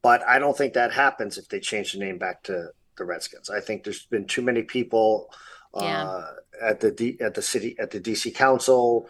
but 0.00 0.22
I 0.28 0.38
don't 0.38 0.56
think 0.56 0.74
that 0.74 0.92
happens 0.92 1.38
if 1.38 1.48
they 1.48 1.58
change 1.60 1.92
the 1.92 1.98
name 1.98 2.18
back 2.18 2.42
to 2.44 2.68
the 2.96 3.04
Redskins. 3.04 3.50
I 3.50 3.60
think 3.60 3.82
there's 3.82 4.06
been 4.06 4.26
too 4.26 4.42
many 4.42 4.62
people 4.62 5.28
Yeah. 5.74 6.04
uh, 6.04 6.32
at 6.62 6.80
the 6.80 6.90
D, 6.92 7.18
at 7.20 7.34
the 7.34 7.42
city 7.42 7.76
at 7.78 7.90
the 7.90 8.00
DC 8.00 8.30
Council. 8.34 9.08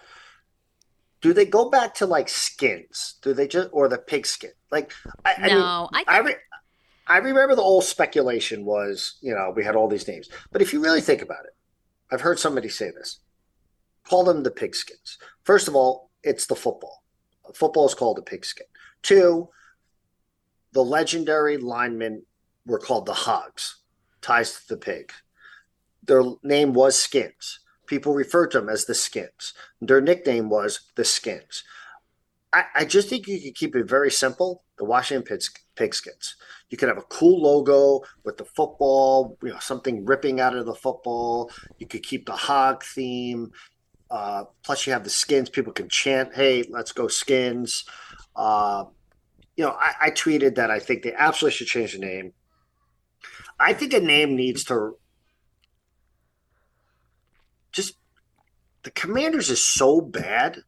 Do 1.21 1.33
they 1.33 1.45
go 1.45 1.69
back 1.69 1.95
to 1.95 2.07
like 2.07 2.29
skins? 2.29 3.17
Do 3.23 3.35
they 3.35 3.49
just 3.49 3.71
or 3.73 3.89
the 3.89 3.99
pigskin? 3.99 4.53
Like 4.71 4.93
I, 5.25 5.35
I 5.35 5.47
mean, 5.47 5.59
no, 5.59 5.89
I, 5.93 6.05
I 6.07 6.19
re- 6.21 6.37
I 7.09 7.19
remember 7.19 7.55
the 7.55 7.63
old 7.63 7.85
speculation 7.85 8.65
was, 8.65 9.19
you 9.21 9.35
know, 9.35 9.53
we 9.55 9.65
had 9.65 9.75
all 9.75 9.89
these 9.89 10.07
names. 10.07 10.29
But 10.53 10.63
if 10.63 10.73
you 10.73 10.83
really 10.83 11.01
think 11.01 11.23
about 11.23 11.45
it, 11.47 11.57
I've 12.11 12.21
heard 12.21 12.39
somebody 12.39 12.69
say 12.69 12.91
this. 12.91 13.21
Call 14.05 14.25
them 14.25 14.43
the 14.43 14.51
pigskins. 14.51 15.17
First 15.45 15.69
of 15.69 15.75
all, 15.75 16.11
it's 16.23 16.47
the 16.47 16.55
football. 16.55 17.03
Football 17.55 17.87
is 17.87 17.95
called 17.95 18.19
the 18.19 18.23
pigskin. 18.23 18.67
Two, 19.03 19.49
the 20.73 20.85
legendary 20.85 21.57
linemen 21.57 22.25
were 22.67 22.79
called 22.79 23.07
the 23.07 23.15
hogs, 23.15 23.77
ties 24.21 24.53
to 24.53 24.69
the 24.69 24.77
pig. 24.77 25.13
Their 26.05 26.23
name 26.43 26.75
was 26.75 26.99
Skins. 26.99 27.61
People 27.89 28.15
referred 28.15 28.53
to 28.53 28.61
them 28.61 28.69
as 28.69 28.85
the 28.85 28.95
Skins. 28.95 29.55
Their 29.81 30.01
nickname 30.01 30.49
was 30.49 30.81
the 30.95 31.05
Skins. 31.05 31.65
I, 32.53 32.65
I 32.75 32.85
just 32.85 33.09
think 33.09 33.27
you 33.27 33.41
could 33.41 33.55
keep 33.55 33.75
it 33.75 33.89
very 33.89 34.11
simple. 34.11 34.63
The 34.79 34.85
Washington 34.85 35.25
Pigs, 35.25 35.51
Pigskins. 35.75 36.35
You 36.71 36.79
could 36.79 36.89
have 36.89 36.99
a 36.99 37.03
cool 37.03 37.43
logo 37.43 38.07
with 38.25 38.37
the 38.37 38.45
football, 38.45 39.37
you 39.43 39.51
know, 39.51 39.59
something 39.59 40.05
ripping 40.05 40.41
out 40.41 40.57
of 40.57 40.67
the 40.67 40.75
football. 40.75 41.51
You 41.79 41.87
could 41.87 42.03
keep 42.03 42.27
the 42.27 42.33
hog 42.33 42.85
theme. 42.85 43.51
Uh, 44.11 44.45
plus, 44.63 44.87
you 44.87 44.93
have 44.93 45.05
the 45.05 45.11
skins. 45.11 45.51
People 45.51 45.73
can 45.73 45.89
chant, 45.89 46.35
"Hey, 46.35 46.65
let's 46.71 46.93
go 46.93 47.09
skins!" 47.09 47.85
Uh, 48.37 48.85
you 49.57 49.65
know, 49.65 49.77
I, 49.79 49.93
I 50.03 50.11
tweeted 50.11 50.55
that 50.55 50.71
I 50.71 50.79
think 50.79 51.03
they 51.03 51.13
absolutely 51.13 51.57
should 51.57 51.67
change 51.67 51.93
the 51.93 51.99
name. 51.99 52.33
I 53.59 53.73
think 53.73 53.93
a 53.93 54.01
name 54.01 54.37
needs 54.37 54.65
to 54.65 54.97
just 57.73 57.95
the 58.83 58.91
Commanders 58.91 59.51
is 59.51 59.63
so 59.63 60.01
bad. 60.01 60.59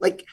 Like 0.00 0.24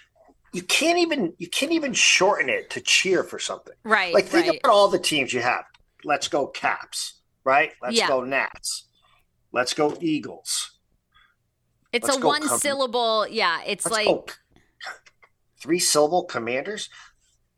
you 0.54 0.64
can't 0.64 1.00
even 1.00 1.34
you 1.38 1.48
can't 1.50 1.72
even 1.72 1.94
shorten 1.94 2.50
it 2.50 2.70
to 2.72 2.82
cheer 2.82 3.24
for 3.24 3.40
something. 3.40 3.74
right, 3.84 4.14
Like 4.14 4.26
think 4.26 4.48
right. 4.48 4.60
about 4.64 4.72
all 4.72 4.88
the 4.88 5.00
teams 5.00 5.34
you 5.34 5.42
have. 5.42 5.66
Let's 6.04 6.28
go 6.28 6.48
Caps, 6.48 7.22
right? 7.44 7.72
Let's 7.82 7.96
Yeah. 7.98 8.08
go 8.08 8.24
Nats. 8.24 8.88
Let's 9.52 9.74
go 9.74 9.98
Eagles. 10.02 10.80
It's 11.92 12.08
let's 12.08 12.18
a 12.22 12.26
one 12.26 12.48
Com- 12.48 12.60
syllable. 12.60 13.28
Yeah, 13.28 13.62
it's 13.66 13.86
Let's 13.86 13.98
like 13.98 14.06
go 14.08 14.26
three 15.62 15.80
syllable 15.80 16.24
Commanders. 16.24 16.90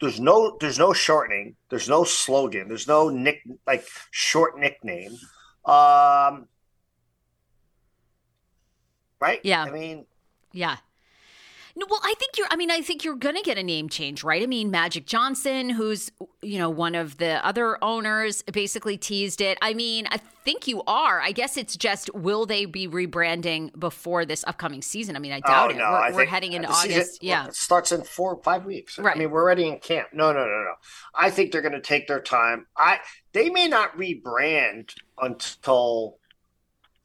There's 0.01 0.19
no 0.19 0.57
there's 0.59 0.79
no 0.79 0.91
shortening. 0.91 1.55
There's 1.69 1.87
no 1.87 2.03
slogan. 2.03 2.67
There's 2.67 2.87
no 2.87 3.09
nick 3.09 3.41
like 3.65 3.85
short 4.11 4.57
nickname. 4.59 5.17
Um 5.65 6.47
right? 9.23 9.39
Yeah. 9.43 9.63
I 9.63 9.71
mean, 9.71 10.05
Yeah. 10.51 10.77
No, 11.75 11.87
well, 11.89 12.01
I 12.03 12.13
think 12.19 12.37
you're. 12.37 12.45
I 12.51 12.55
mean, 12.55 12.69
I 12.69 12.81
think 12.81 13.03
you're 13.03 13.15
going 13.15 13.35
to 13.35 13.41
get 13.41 13.57
a 13.57 13.63
name 13.63 13.89
change, 13.89 14.23
right? 14.23 14.43
I 14.43 14.45
mean, 14.45 14.69
Magic 14.69 15.07
Johnson, 15.07 15.69
who's 15.69 16.11
you 16.43 16.59
know 16.59 16.69
one 16.69 16.93
of 16.93 17.17
the 17.17 17.43
other 17.43 17.83
owners, 17.83 18.43
basically 18.43 18.95
teased 18.95 19.41
it. 19.41 19.57
I 19.59 19.73
mean, 19.73 20.05
I 20.11 20.17
think 20.45 20.67
you 20.67 20.83
are. 20.85 21.19
I 21.19 21.31
guess 21.31 21.57
it's 21.57 21.75
just 21.75 22.13
will 22.13 22.45
they 22.45 22.65
be 22.65 22.87
rebranding 22.87 23.71
before 23.79 24.23
this 24.23 24.43
upcoming 24.45 24.83
season? 24.83 25.15
I 25.15 25.19
mean, 25.19 25.31
I 25.31 25.41
oh, 25.43 25.47
doubt 25.47 25.67
oh, 25.71 25.73
it. 25.73 25.77
no, 25.77 25.89
we're 25.89 25.97
I 25.97 26.11
we're 26.11 26.25
heading 26.25 26.53
uh, 26.53 26.57
into 26.57 26.67
the 26.67 26.73
season- 26.75 26.97
August. 27.01 27.23
yeah. 27.23 27.47
It 27.47 27.55
starts 27.55 27.91
in 27.91 28.03
four 28.03 28.39
five 28.43 28.65
weeks. 28.65 28.99
Right. 28.99 29.15
I 29.15 29.17
mean, 29.17 29.31
we're 29.31 29.41
already 29.41 29.67
in 29.67 29.79
camp. 29.79 30.09
No, 30.13 30.31
no, 30.31 30.41
no, 30.41 30.45
no. 30.45 30.73
I 31.15 31.31
think 31.31 31.51
they're 31.51 31.63
going 31.63 31.71
to 31.73 31.81
take 31.81 32.07
their 32.07 32.21
time. 32.21 32.67
I 32.77 32.99
they 33.31 33.49
may 33.49 33.67
not 33.67 33.97
rebrand 33.97 34.93
until 35.19 36.19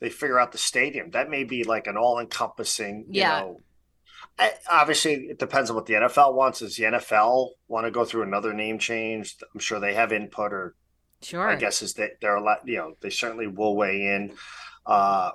they 0.01 0.11
figure 0.11 0.39
out 0.39 0.53
the 0.53 0.59
stadium. 0.59 1.11
That 1.11 1.31
may 1.31 1.45
be 1.45 1.65
like 1.65 1.87
an 1.87 1.97
all 1.97 2.19
encompassing. 2.19 3.07
You 3.09 3.21
Yeah. 3.23 3.41
Know, 3.41 3.61
I, 4.39 4.53
obviously, 4.71 5.15
it 5.27 5.39
depends 5.39 5.69
on 5.71 5.77
what 5.77 5.87
the 5.87 5.95
NFL 5.95 6.35
wants. 6.35 6.61
Does 6.61 6.77
the 6.77 6.85
NFL 6.85 7.51
want 7.67 7.87
to 7.87 7.91
go 7.91 8.05
through 8.05 8.23
another 8.23 8.53
name 8.53 8.79
change? 8.79 9.37
I'm 9.53 9.61
sure 9.61 9.81
they 9.81 9.95
have 9.95 10.13
input, 10.13 10.53
or 10.53 10.75
Sure. 11.21 11.49
I 11.49 11.57
guess 11.57 11.83
is 11.83 11.95
that 11.95 12.21
they're 12.21 12.37
a 12.37 12.43
lot. 12.43 12.61
You 12.65 12.77
know, 12.77 12.95
they 13.01 13.11
certainly 13.11 13.49
will 13.49 13.75
weigh 13.75 14.07
in. 14.07 14.35
Uh, 14.87 15.33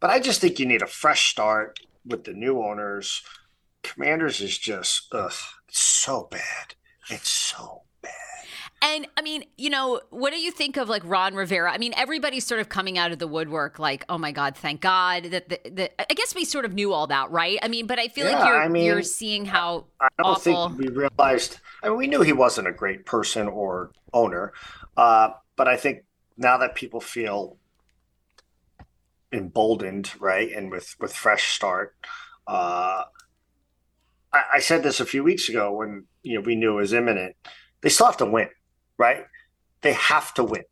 but 0.00 0.10
I 0.10 0.18
just 0.18 0.40
think 0.40 0.58
you 0.58 0.66
need 0.66 0.82
a 0.82 0.86
fresh 0.86 1.30
start 1.30 1.78
with 2.06 2.24
the 2.24 2.32
new 2.32 2.62
owners. 2.62 3.22
Commanders 3.82 4.40
is 4.40 4.56
just 4.56 5.08
ugh, 5.12 5.32
it's 5.68 5.78
so 5.80 6.28
bad. 6.30 6.74
It's 7.10 7.28
so. 7.28 7.82
And 8.82 9.06
I 9.16 9.22
mean, 9.22 9.44
you 9.56 9.70
know, 9.70 10.00
what 10.10 10.32
do 10.32 10.40
you 10.40 10.50
think 10.50 10.76
of 10.76 10.88
like 10.88 11.02
Ron 11.04 11.34
Rivera? 11.34 11.72
I 11.72 11.78
mean, 11.78 11.94
everybody's 11.96 12.44
sort 12.44 12.60
of 12.60 12.68
coming 12.68 12.98
out 12.98 13.12
of 13.12 13.20
the 13.20 13.28
woodwork, 13.28 13.78
like, 13.78 14.04
oh 14.08 14.18
my 14.18 14.32
God, 14.32 14.56
thank 14.56 14.80
God 14.80 15.24
that 15.26 15.48
the, 15.48 15.60
the 15.70 16.10
I 16.10 16.14
guess 16.14 16.34
we 16.34 16.44
sort 16.44 16.64
of 16.64 16.74
knew 16.74 16.92
all 16.92 17.06
that, 17.06 17.30
right? 17.30 17.60
I 17.62 17.68
mean, 17.68 17.86
but 17.86 18.00
I 18.00 18.08
feel 18.08 18.26
like 18.26 18.44
you're 18.44 18.60
I 18.60 18.66
mean, 18.66 18.84
you're 18.84 19.02
seeing 19.02 19.44
how 19.44 19.86
I 20.00 20.08
don't 20.18 20.32
Awful. 20.32 20.68
think 20.70 20.78
we 20.80 20.88
realized. 20.88 21.58
I 21.82 21.88
mean, 21.88 21.96
we 21.96 22.08
knew 22.08 22.22
he 22.22 22.32
wasn't 22.32 22.66
a 22.66 22.72
great 22.72 23.06
person 23.06 23.46
or 23.46 23.92
owner, 24.12 24.52
uh, 24.96 25.30
but 25.54 25.68
I 25.68 25.76
think 25.76 26.04
now 26.36 26.58
that 26.58 26.74
people 26.74 27.00
feel 27.00 27.58
emboldened, 29.30 30.10
right, 30.18 30.50
and 30.50 30.72
with 30.72 30.96
with 30.98 31.14
fresh 31.14 31.54
start, 31.54 31.94
uh, 32.48 33.04
I, 34.32 34.42
I 34.54 34.58
said 34.58 34.82
this 34.82 34.98
a 34.98 35.06
few 35.06 35.22
weeks 35.22 35.48
ago 35.48 35.72
when 35.72 36.06
you 36.24 36.34
know 36.34 36.40
we 36.44 36.56
knew 36.56 36.72
it 36.72 36.80
was 36.80 36.92
imminent. 36.92 37.36
They 37.80 37.88
still 37.88 38.06
have 38.06 38.16
to 38.18 38.26
win, 38.26 38.48
right? 39.02 39.26
They 39.80 39.94
have 39.94 40.32
to 40.34 40.44
win. 40.44 40.62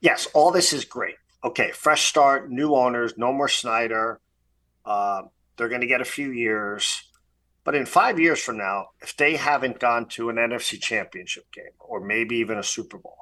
Yes, 0.00 0.28
all 0.34 0.52
this 0.52 0.72
is 0.72 0.84
great. 0.84 1.16
Okay, 1.42 1.72
fresh 1.72 2.04
start, 2.04 2.48
new 2.48 2.76
owners, 2.76 3.14
no 3.16 3.32
more 3.32 3.48
Snyder. 3.48 4.20
Uh, 4.84 5.22
they're 5.56 5.68
going 5.68 5.80
to 5.80 5.88
get 5.88 6.00
a 6.00 6.04
few 6.04 6.30
years. 6.30 7.02
But 7.64 7.74
in 7.74 7.86
five 7.86 8.20
years 8.20 8.40
from 8.40 8.56
now, 8.56 8.90
if 9.00 9.16
they 9.16 9.34
haven't 9.34 9.80
gone 9.80 10.06
to 10.10 10.30
an 10.30 10.36
NFC 10.36 10.80
championship 10.80 11.50
game 11.52 11.74
or 11.80 12.00
maybe 12.00 12.36
even 12.36 12.56
a 12.56 12.62
Super 12.62 12.98
Bowl, 12.98 13.18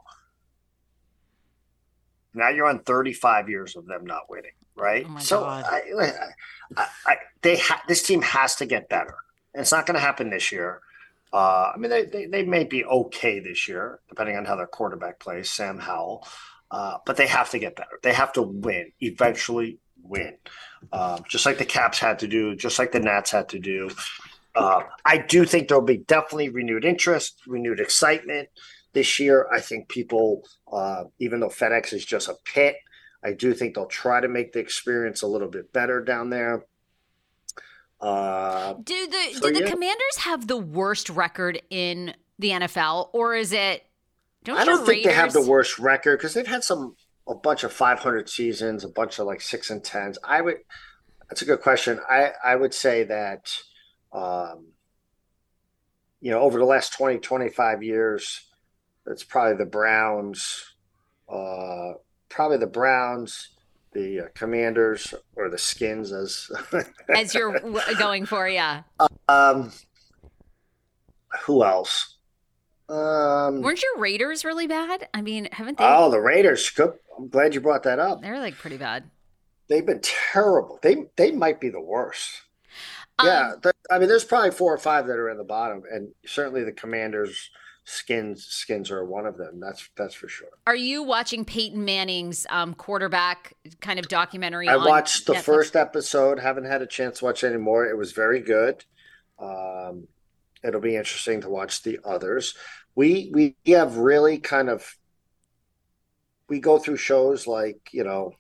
now 2.34 2.50
you're 2.50 2.68
on 2.68 2.80
35 2.80 3.48
years 3.48 3.76
of 3.76 3.86
them 3.86 4.04
not 4.04 4.28
winning, 4.28 4.52
right? 4.76 5.06
Oh 5.08 5.18
so 5.18 5.44
I, 5.44 5.82
I, 6.76 6.86
I, 7.06 7.16
they 7.40 7.56
ha- 7.56 7.82
this 7.88 8.02
team 8.02 8.20
has 8.20 8.56
to 8.56 8.66
get 8.66 8.90
better. 8.90 9.16
And 9.54 9.62
it's 9.62 9.72
not 9.72 9.86
going 9.86 9.94
to 9.94 10.00
happen 10.00 10.28
this 10.28 10.52
year. 10.52 10.82
Uh, 11.32 11.72
I 11.74 11.76
mean, 11.76 11.90
they, 11.90 12.04
they, 12.04 12.26
they 12.26 12.42
may 12.42 12.64
be 12.64 12.84
okay 12.84 13.40
this 13.40 13.68
year, 13.68 14.00
depending 14.08 14.36
on 14.36 14.44
how 14.44 14.56
their 14.56 14.66
quarterback 14.66 15.20
plays, 15.20 15.50
Sam 15.50 15.78
Howell. 15.78 16.26
Uh, 16.70 16.98
but 17.06 17.16
they 17.16 17.26
have 17.26 17.50
to 17.50 17.58
get 17.58 17.76
better. 17.76 17.98
They 18.02 18.12
have 18.12 18.32
to 18.34 18.42
win, 18.42 18.92
eventually 19.00 19.78
win, 20.02 20.36
um, 20.92 21.24
just 21.28 21.46
like 21.46 21.58
the 21.58 21.64
Caps 21.64 21.98
had 21.98 22.18
to 22.20 22.28
do, 22.28 22.54
just 22.54 22.78
like 22.78 22.92
the 22.92 23.00
Nats 23.00 23.30
had 23.30 23.48
to 23.50 23.58
do. 23.58 23.90
Uh, 24.54 24.82
I 25.04 25.18
do 25.18 25.44
think 25.44 25.68
there'll 25.68 25.84
be 25.84 25.98
definitely 25.98 26.48
renewed 26.48 26.84
interest, 26.84 27.40
renewed 27.46 27.80
excitement 27.80 28.48
this 28.92 29.18
year. 29.18 29.46
I 29.52 29.60
think 29.60 29.88
people, 29.88 30.42
uh, 30.70 31.04
even 31.18 31.40
though 31.40 31.48
FedEx 31.48 31.92
is 31.92 32.04
just 32.04 32.28
a 32.28 32.34
pit, 32.44 32.76
I 33.24 33.32
do 33.32 33.54
think 33.54 33.74
they'll 33.74 33.86
try 33.86 34.20
to 34.20 34.28
make 34.28 34.52
the 34.52 34.60
experience 34.60 35.22
a 35.22 35.26
little 35.26 35.48
bit 35.48 35.72
better 35.72 36.02
down 36.02 36.30
there. 36.30 36.66
Uh, 38.00 38.74
do 38.84 39.06
the 39.06 39.34
So, 39.34 39.48
do 39.48 39.54
the 39.54 39.60
yeah. 39.64 39.70
Commanders 39.70 40.16
have 40.18 40.46
the 40.46 40.56
worst 40.56 41.10
record 41.10 41.60
in 41.70 42.14
the 42.38 42.50
NFL, 42.50 43.10
or 43.12 43.34
is 43.34 43.52
it? 43.52 43.84
Don't 44.44 44.56
I 44.56 44.64
don't 44.64 44.86
think 44.86 45.04
they 45.04 45.12
have 45.12 45.32
the 45.32 45.42
worst 45.42 45.78
record 45.78 46.18
because 46.18 46.34
they've 46.34 46.46
had 46.46 46.62
some 46.62 46.94
a 47.26 47.34
bunch 47.34 47.64
of 47.64 47.72
500 47.72 48.28
seasons, 48.28 48.84
a 48.84 48.88
bunch 48.88 49.18
of 49.18 49.26
like 49.26 49.40
six 49.40 49.70
and 49.70 49.82
tens. 49.82 50.18
I 50.22 50.40
would. 50.40 50.58
That's 51.28 51.42
a 51.42 51.44
good 51.44 51.60
question. 51.60 52.00
I 52.08 52.30
I 52.42 52.56
would 52.56 52.72
say 52.72 53.04
that, 53.04 53.52
um, 54.12 54.68
you 56.20 56.30
know, 56.30 56.40
over 56.40 56.58
the 56.58 56.64
last 56.64 56.92
20, 56.94 57.18
25 57.18 57.82
years, 57.82 58.46
it's 59.06 59.24
probably 59.24 59.56
the 59.56 59.70
Browns, 59.70 60.64
uh, 61.28 61.94
probably 62.28 62.58
the 62.58 62.66
Browns, 62.66 63.50
the 63.92 64.20
uh, 64.20 64.24
Commanders, 64.34 65.14
or 65.36 65.48
the 65.48 65.58
Skins, 65.58 66.12
as 66.12 66.50
as 67.14 67.34
you're 67.34 67.58
w- 67.58 67.80
going 67.98 68.26
for, 68.26 68.48
yeah. 68.48 68.82
um, 69.28 69.72
who 71.44 71.64
else? 71.64 72.16
Um, 72.88 73.60
Weren't 73.60 73.82
your 73.82 73.98
Raiders 73.98 74.44
really 74.44 74.66
bad? 74.66 75.08
I 75.12 75.20
mean, 75.20 75.48
haven't 75.52 75.78
they? 75.78 75.84
oh, 75.84 76.10
the 76.10 76.20
Raiders. 76.20 76.70
I'm 77.18 77.28
glad 77.28 77.54
you 77.54 77.60
brought 77.60 77.82
that 77.82 77.98
up. 77.98 78.22
They're 78.22 78.38
like 78.38 78.54
pretty 78.56 78.78
bad. 78.78 79.04
They've 79.68 79.84
been 79.84 80.00
terrible. 80.02 80.78
They 80.82 81.04
they 81.16 81.30
might 81.30 81.60
be 81.60 81.68
the 81.68 81.80
worst. 81.80 82.42
yeah, 83.22 83.52
Um, 83.54 83.60
th- 83.60 83.74
I 83.90 83.98
mean, 83.98 84.08
there's 84.08 84.24
probably 84.24 84.50
four 84.52 84.72
or 84.72 84.78
five 84.78 85.06
that 85.06 85.18
are 85.18 85.28
in 85.28 85.36
the 85.36 85.44
bottom, 85.44 85.82
and 85.90 86.08
certainly 86.24 86.64
the 86.64 86.72
Commanders' 86.72 87.50
skins 87.90 88.44
skins 88.44 88.90
are 88.90 89.02
one 89.04 89.24
of 89.24 89.38
them. 89.38 89.58
That's 89.60 89.88
that's 89.96 90.14
for 90.14 90.28
sure. 90.28 90.48
Are 90.66 90.76
you 90.76 91.02
watching 91.02 91.44
Peyton 91.44 91.84
Manning's 91.84 92.46
um, 92.50 92.74
quarterback 92.74 93.54
kind 93.80 93.98
of 93.98 94.08
documentary? 94.08 94.68
I 94.68 94.76
watched 94.76 95.26
the 95.26 95.32
Netflix? 95.32 95.42
first 95.42 95.76
episode. 95.76 96.38
Haven't 96.38 96.64
had 96.66 96.82
a 96.82 96.86
chance 96.86 97.20
to 97.20 97.24
watch 97.24 97.44
any 97.44 97.56
more. 97.56 97.86
It 97.86 97.96
was 97.96 98.12
very 98.12 98.40
good. 98.40 98.84
Um, 99.38 100.06
it'll 100.62 100.80
be 100.82 100.96
interesting 100.96 101.40
to 101.42 101.48
watch 101.48 101.82
the 101.82 101.98
others. 102.04 102.54
we 102.94 103.30
we 103.32 103.56
have 103.72 103.96
really 103.96 104.38
kind 104.38 104.68
of 104.68 104.96
we 106.48 106.60
go 106.60 106.78
through 106.78 106.96
shows 106.96 107.46
like 107.46 107.78
you 107.92 108.04
know, 108.04 108.32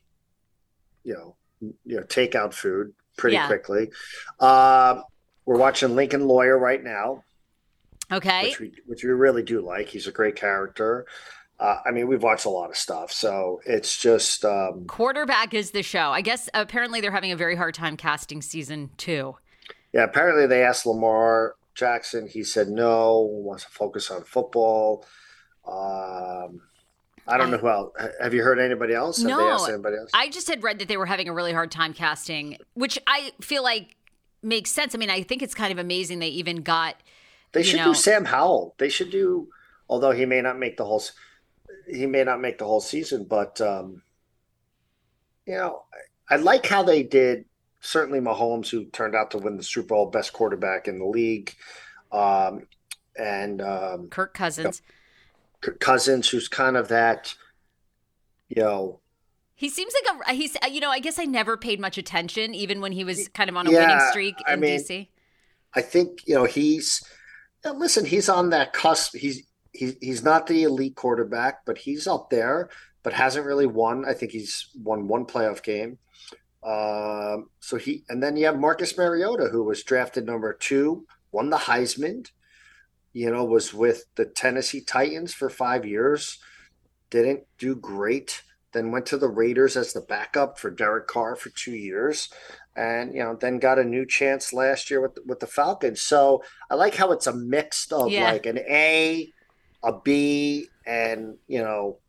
you 1.04 1.14
know, 1.14 1.36
you 1.60 1.96
know, 1.96 2.02
takeout 2.02 2.52
food 2.52 2.92
pretty 3.16 3.36
Yeah. 3.36 3.46
quickly. 3.46 3.90
Uh, 4.38 5.00
we're 5.46 5.56
watching 5.58 5.96
Lincoln 5.96 6.26
Lawyer 6.28 6.58
right 6.58 6.82
now, 6.82 7.24
Okay. 8.10 8.42
which 8.48 8.60
we 8.60 8.72
which 8.86 9.04
we 9.04 9.10
really 9.10 9.42
do 9.42 9.60
like. 9.60 9.88
He's 9.88 10.06
a 10.06 10.12
great 10.12 10.36
character. 10.36 11.06
Uh, 11.60 11.78
I 11.84 11.90
mean, 11.90 12.06
we've 12.06 12.22
watched 12.22 12.44
a 12.44 12.50
lot 12.50 12.70
of 12.70 12.76
stuff, 12.76 13.10
so 13.12 13.60
it's 13.66 13.96
just 14.00 14.44
um, 14.44 14.84
Quarterback 14.86 15.52
is 15.54 15.72
the 15.72 15.82
show. 15.82 16.10
I 16.10 16.20
guess 16.20 16.48
apparently 16.54 17.00
they're 17.00 17.10
having 17.10 17.32
a 17.32 17.36
very 17.36 17.56
hard 17.56 17.74
time 17.74 17.96
casting 17.96 18.40
season 18.42 18.90
two. 18.96 19.36
yeah. 19.92 20.04
Apparently, 20.04 20.46
they 20.46 20.62
asked 20.62 20.86
Lamar 20.86 21.56
Jackson. 21.74 22.28
He 22.28 22.44
said 22.44 22.68
no. 22.68 23.20
Wants 23.22 23.64
to 23.64 23.70
focus 23.70 24.10
on 24.10 24.22
football. 24.24 25.04
Um, 25.66 26.62
I 27.26 27.36
don't 27.36 27.50
know 27.50 27.58
who 27.58 27.68
else. 27.68 27.92
Have 28.22 28.32
you 28.32 28.42
heard 28.42 28.58
anybody 28.58 28.94
else? 28.94 29.18
Have 29.18 29.26
they 29.26 29.32
No, 29.32 29.50
asked 29.50 29.68
anybody 29.68 29.96
else? 29.98 30.10
I 30.14 30.30
just 30.30 30.48
had 30.48 30.62
read 30.62 30.78
that 30.78 30.88
they 30.88 30.96
were 30.96 31.04
having 31.06 31.28
a 31.28 31.32
really 31.34 31.52
hard 31.52 31.70
time 31.70 31.92
casting, 31.92 32.56
which 32.74 32.98
I 33.06 33.32
feel 33.42 33.62
like 33.62 33.96
makes 34.42 34.70
sense. 34.70 34.94
I 34.94 34.98
mean, 34.98 35.10
I 35.10 35.22
think 35.22 35.42
it's 35.42 35.54
kind 35.54 35.70
of 35.72 35.78
amazing 35.78 36.20
they 36.20 36.28
even 36.28 36.62
got 36.62 36.96
They 37.52 37.60
you 37.60 37.64
should 37.64 37.76
know- 37.78 37.84
do 37.86 37.94
Sam 37.94 38.24
Howell. 38.24 38.74
They 38.78 38.88
should 38.88 39.10
do, 39.10 39.48
although 39.88 40.10
he 40.12 40.26
may 40.26 40.40
not 40.40 40.58
make 40.58 40.76
the 40.76 40.84
whole, 40.84 41.02
he 41.90 42.06
may 42.06 42.24
not 42.24 42.40
make 42.40 42.58
the 42.58 42.64
whole 42.66 42.80
season, 42.80 43.24
but 43.24 43.60
um, 43.60 44.02
you 45.46 45.54
know, 45.54 45.84
I, 46.30 46.34
I 46.34 46.36
like 46.38 46.66
how 46.66 46.82
they 46.82 47.02
did. 47.02 47.44
Certainly, 47.80 48.20
Mahomes, 48.20 48.68
who 48.70 48.86
turned 48.86 49.14
out 49.14 49.30
to 49.30 49.38
win 49.38 49.56
the 49.56 49.62
Super 49.62 49.88
Bowl, 49.88 50.06
best 50.10 50.32
quarterback 50.32 50.88
in 50.88 50.98
the 50.98 51.04
league, 51.06 51.54
um, 52.10 52.66
and 53.16 53.62
um, 53.62 54.08
Kirk 54.08 54.34
Cousins. 54.34 54.82
Kirk 55.60 55.78
Cousins, 55.80 56.28
who's 56.28 56.48
kind 56.48 56.76
of 56.76 56.88
that, 56.88 57.34
you 58.48 58.62
know, 58.62 59.00
He 59.54 59.68
seems 59.68 59.92
like 59.94 60.28
a 60.28 60.32
he's 60.34 60.56
you 60.70 60.80
know, 60.80 60.90
I 60.90 60.98
guess 60.98 61.18
I 61.18 61.24
never 61.24 61.56
paid 61.56 61.78
much 61.80 61.98
attention 61.98 62.52
even 62.54 62.80
when 62.80 62.92
he 62.92 63.04
was 63.04 63.28
kind 63.28 63.48
of 63.48 63.56
on 63.56 63.66
a 63.68 63.70
Yeah, 63.70 63.80
winning 63.80 64.06
streak 64.10 64.34
I 64.46 64.54
in 64.54 64.60
mean, 64.60 64.80
DC. 64.80 65.08
I 65.74 65.80
think 65.82 66.26
you 66.26 66.34
know 66.34 66.44
he's. 66.44 67.02
Listen, 67.64 68.04
he's 68.04 68.28
on 68.28 68.50
that 68.50 68.72
cusp. 68.72 69.16
He's 69.16 69.42
he's 69.72 69.96
he's 70.00 70.22
not 70.22 70.46
the 70.46 70.64
elite 70.64 70.96
quarterback, 70.96 71.64
but 71.64 71.78
he's 71.78 72.06
up 72.06 72.30
there. 72.30 72.70
But 73.02 73.12
hasn't 73.12 73.46
really 73.46 73.66
won. 73.66 74.04
I 74.04 74.12
think 74.12 74.32
he's 74.32 74.68
won 74.74 75.08
one 75.08 75.24
playoff 75.24 75.62
game. 75.62 75.98
Um, 76.62 77.48
so 77.60 77.76
he 77.76 78.04
and 78.08 78.22
then 78.22 78.36
you 78.36 78.46
have 78.46 78.58
Marcus 78.58 78.96
Mariota, 78.96 79.48
who 79.50 79.62
was 79.62 79.84
drafted 79.84 80.26
number 80.26 80.52
two, 80.52 81.06
won 81.32 81.50
the 81.50 81.56
Heisman. 81.56 82.30
You 83.12 83.30
know, 83.30 83.44
was 83.44 83.72
with 83.72 84.04
the 84.16 84.26
Tennessee 84.26 84.82
Titans 84.82 85.32
for 85.32 85.48
five 85.48 85.86
years, 85.86 86.38
didn't 87.10 87.44
do 87.58 87.74
great. 87.74 88.42
Then 88.72 88.90
went 88.90 89.06
to 89.06 89.16
the 89.16 89.28
Raiders 89.28 89.76
as 89.76 89.92
the 89.92 90.02
backup 90.02 90.58
for 90.58 90.70
Derek 90.70 91.06
Carr 91.06 91.36
for 91.36 91.48
two 91.50 91.74
years 91.74 92.28
and 92.78 93.14
you 93.14 93.20
know 93.24 93.36
then 93.40 93.58
got 93.58 93.80
a 93.80 93.84
new 93.84 94.06
chance 94.06 94.52
last 94.54 94.90
year 94.90 95.02
with 95.02 95.18
with 95.26 95.40
the 95.40 95.48
Falcons. 95.48 96.02
So 96.02 96.42
I 96.70 96.76
like 96.76 96.94
how 96.96 97.12
it's 97.12 97.26
a 97.28 97.34
mix 97.34 97.92
of 97.92 98.12
Yeah. 98.12 98.20
like 98.20 98.46
an 98.46 98.58
A, 98.58 99.32
a 99.84 100.00
B, 100.00 100.72
and 100.86 101.36
you 101.48 101.60
know 101.62 102.00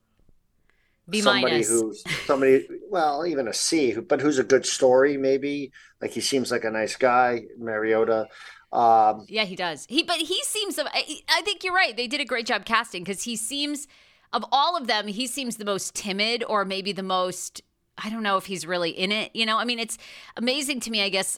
B 1.09 1.21
somebody 1.21 1.55
minus. 1.55 1.67
who's 1.67 2.05
somebody 2.27 2.67
well 2.89 3.25
even 3.25 3.47
a 3.47 3.53
C, 3.53 3.91
who, 3.91 4.01
but 4.01 4.21
who's 4.21 4.39
a 4.39 4.43
good 4.43 4.65
story 4.65 5.17
maybe. 5.17 5.71
Like 6.01 6.11
he 6.11 6.21
seems 6.21 6.51
like 6.51 6.63
a 6.63 6.71
nice 6.71 6.95
guy, 6.95 7.43
Mariota. 7.57 8.27
Um, 8.71 9.25
Yeah, 9.27 9.45
he 9.45 9.55
does. 9.55 9.85
He 9.89 10.03
but 10.03 10.17
he 10.17 10.41
seems 10.43 10.79
I, 10.79 11.19
I 11.29 11.41
think 11.41 11.63
you're 11.63 11.73
right. 11.73 11.95
They 11.95 12.07
did 12.07 12.21
a 12.21 12.25
great 12.25 12.45
job 12.45 12.65
casting 12.65 13.05
cuz 13.05 13.23
he 13.23 13.35
seems 13.35 13.87
of 14.31 14.45
all 14.51 14.77
of 14.77 14.85
them, 14.87 15.07
he 15.07 15.25
seems 15.25 15.57
the 15.57 15.65
most 15.65 15.95
timid 15.95 16.43
or 16.47 16.63
maybe 16.63 16.91
the 16.91 17.03
most 17.03 17.61
I 18.03 18.09
don't 18.09 18.23
know 18.23 18.37
if 18.37 18.45
he's 18.45 18.65
really 18.65 18.91
in 18.91 19.11
it, 19.11 19.35
you 19.35 19.45
know? 19.45 19.57
I 19.57 19.65
mean, 19.65 19.79
it's 19.79 19.97
amazing 20.37 20.79
to 20.81 20.91
me, 20.91 21.01
I 21.01 21.09
guess 21.09 21.37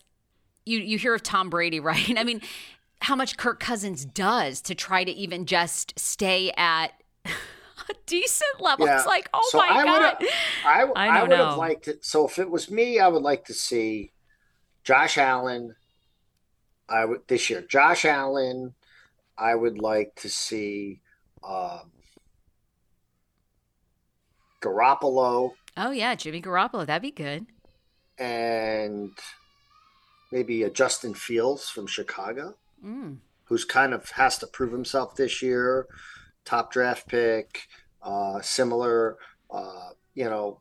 you 0.65 0.80
you 0.80 0.97
hear 0.97 1.15
of 1.15 1.24
Tom 1.24 1.50
Brady, 1.50 1.80
right? 1.91 2.17
I 2.17 2.24
mean, 2.24 2.41
how 3.02 3.15
much 3.15 3.38
Kirk 3.38 3.60
Cousins 3.60 4.06
does 4.06 4.62
to 4.62 4.76
try 4.76 5.04
to 5.04 5.12
even 5.12 5.45
just 5.45 5.97
stay 6.00 6.52
at 6.56 6.89
a 7.26 7.93
decent 8.06 8.62
level. 8.62 8.86
Yeah. 8.86 8.97
It's 8.97 9.08
like, 9.08 9.28
oh 9.34 9.47
So 9.52 9.58
my 9.58 9.67
I 9.69 9.84
god. 9.84 10.15
would've- 10.19 10.34
I, 10.65 10.84
I 10.95 11.08
I, 11.17 11.21
would 11.24 11.32
know. 11.32 11.45
have 11.47 11.58
liked 11.58 11.88
it. 11.88 12.06
So 12.06 12.28
if 12.28 12.38
it 12.38 12.50
was 12.50 12.69
me, 12.69 13.00
I 13.00 13.08
would 13.08 13.24
like 13.24 13.45
to 13.45 13.54
see 13.54 14.12
Josh 14.84 15.17
Allen. 15.17 15.76
I 16.88 17.06
would 17.06 17.21
this 17.28 17.50
year. 17.50 17.62
Josh 17.62 18.06
Allen. 18.06 18.76
I 19.38 19.56
would 19.56 19.80
like 19.80 20.13
to 20.17 20.30
see 20.30 21.02
um, 21.43 21.89
Garoppolo 24.62 25.54
Oh 25.77 25.91
yeah, 25.91 26.15
Jimmy 26.15 26.41
Garoppolo, 26.41 26.86
that'd 26.86 27.01
be 27.01 27.12
good. 27.12 27.45
and 28.19 29.12
maybe 30.31 30.62
a 30.63 30.69
Justin 30.69 31.13
Fields 31.13 31.69
from 31.69 31.88
Chicago, 31.88 32.55
Mm. 32.86 33.17
who's 33.45 33.65
kind 33.65 33.93
of 33.93 34.10
has 34.12 34.38
to 34.39 34.47
prove 34.47 34.71
himself 34.71 35.15
this 35.15 35.41
year. 35.41 35.88
Top 36.45 36.71
draft 36.71 37.07
pick, 37.07 37.67
uh, 38.03 38.41
similar. 38.41 39.17
Uh, 39.49 39.89
you 40.13 40.25
know, 40.25 40.60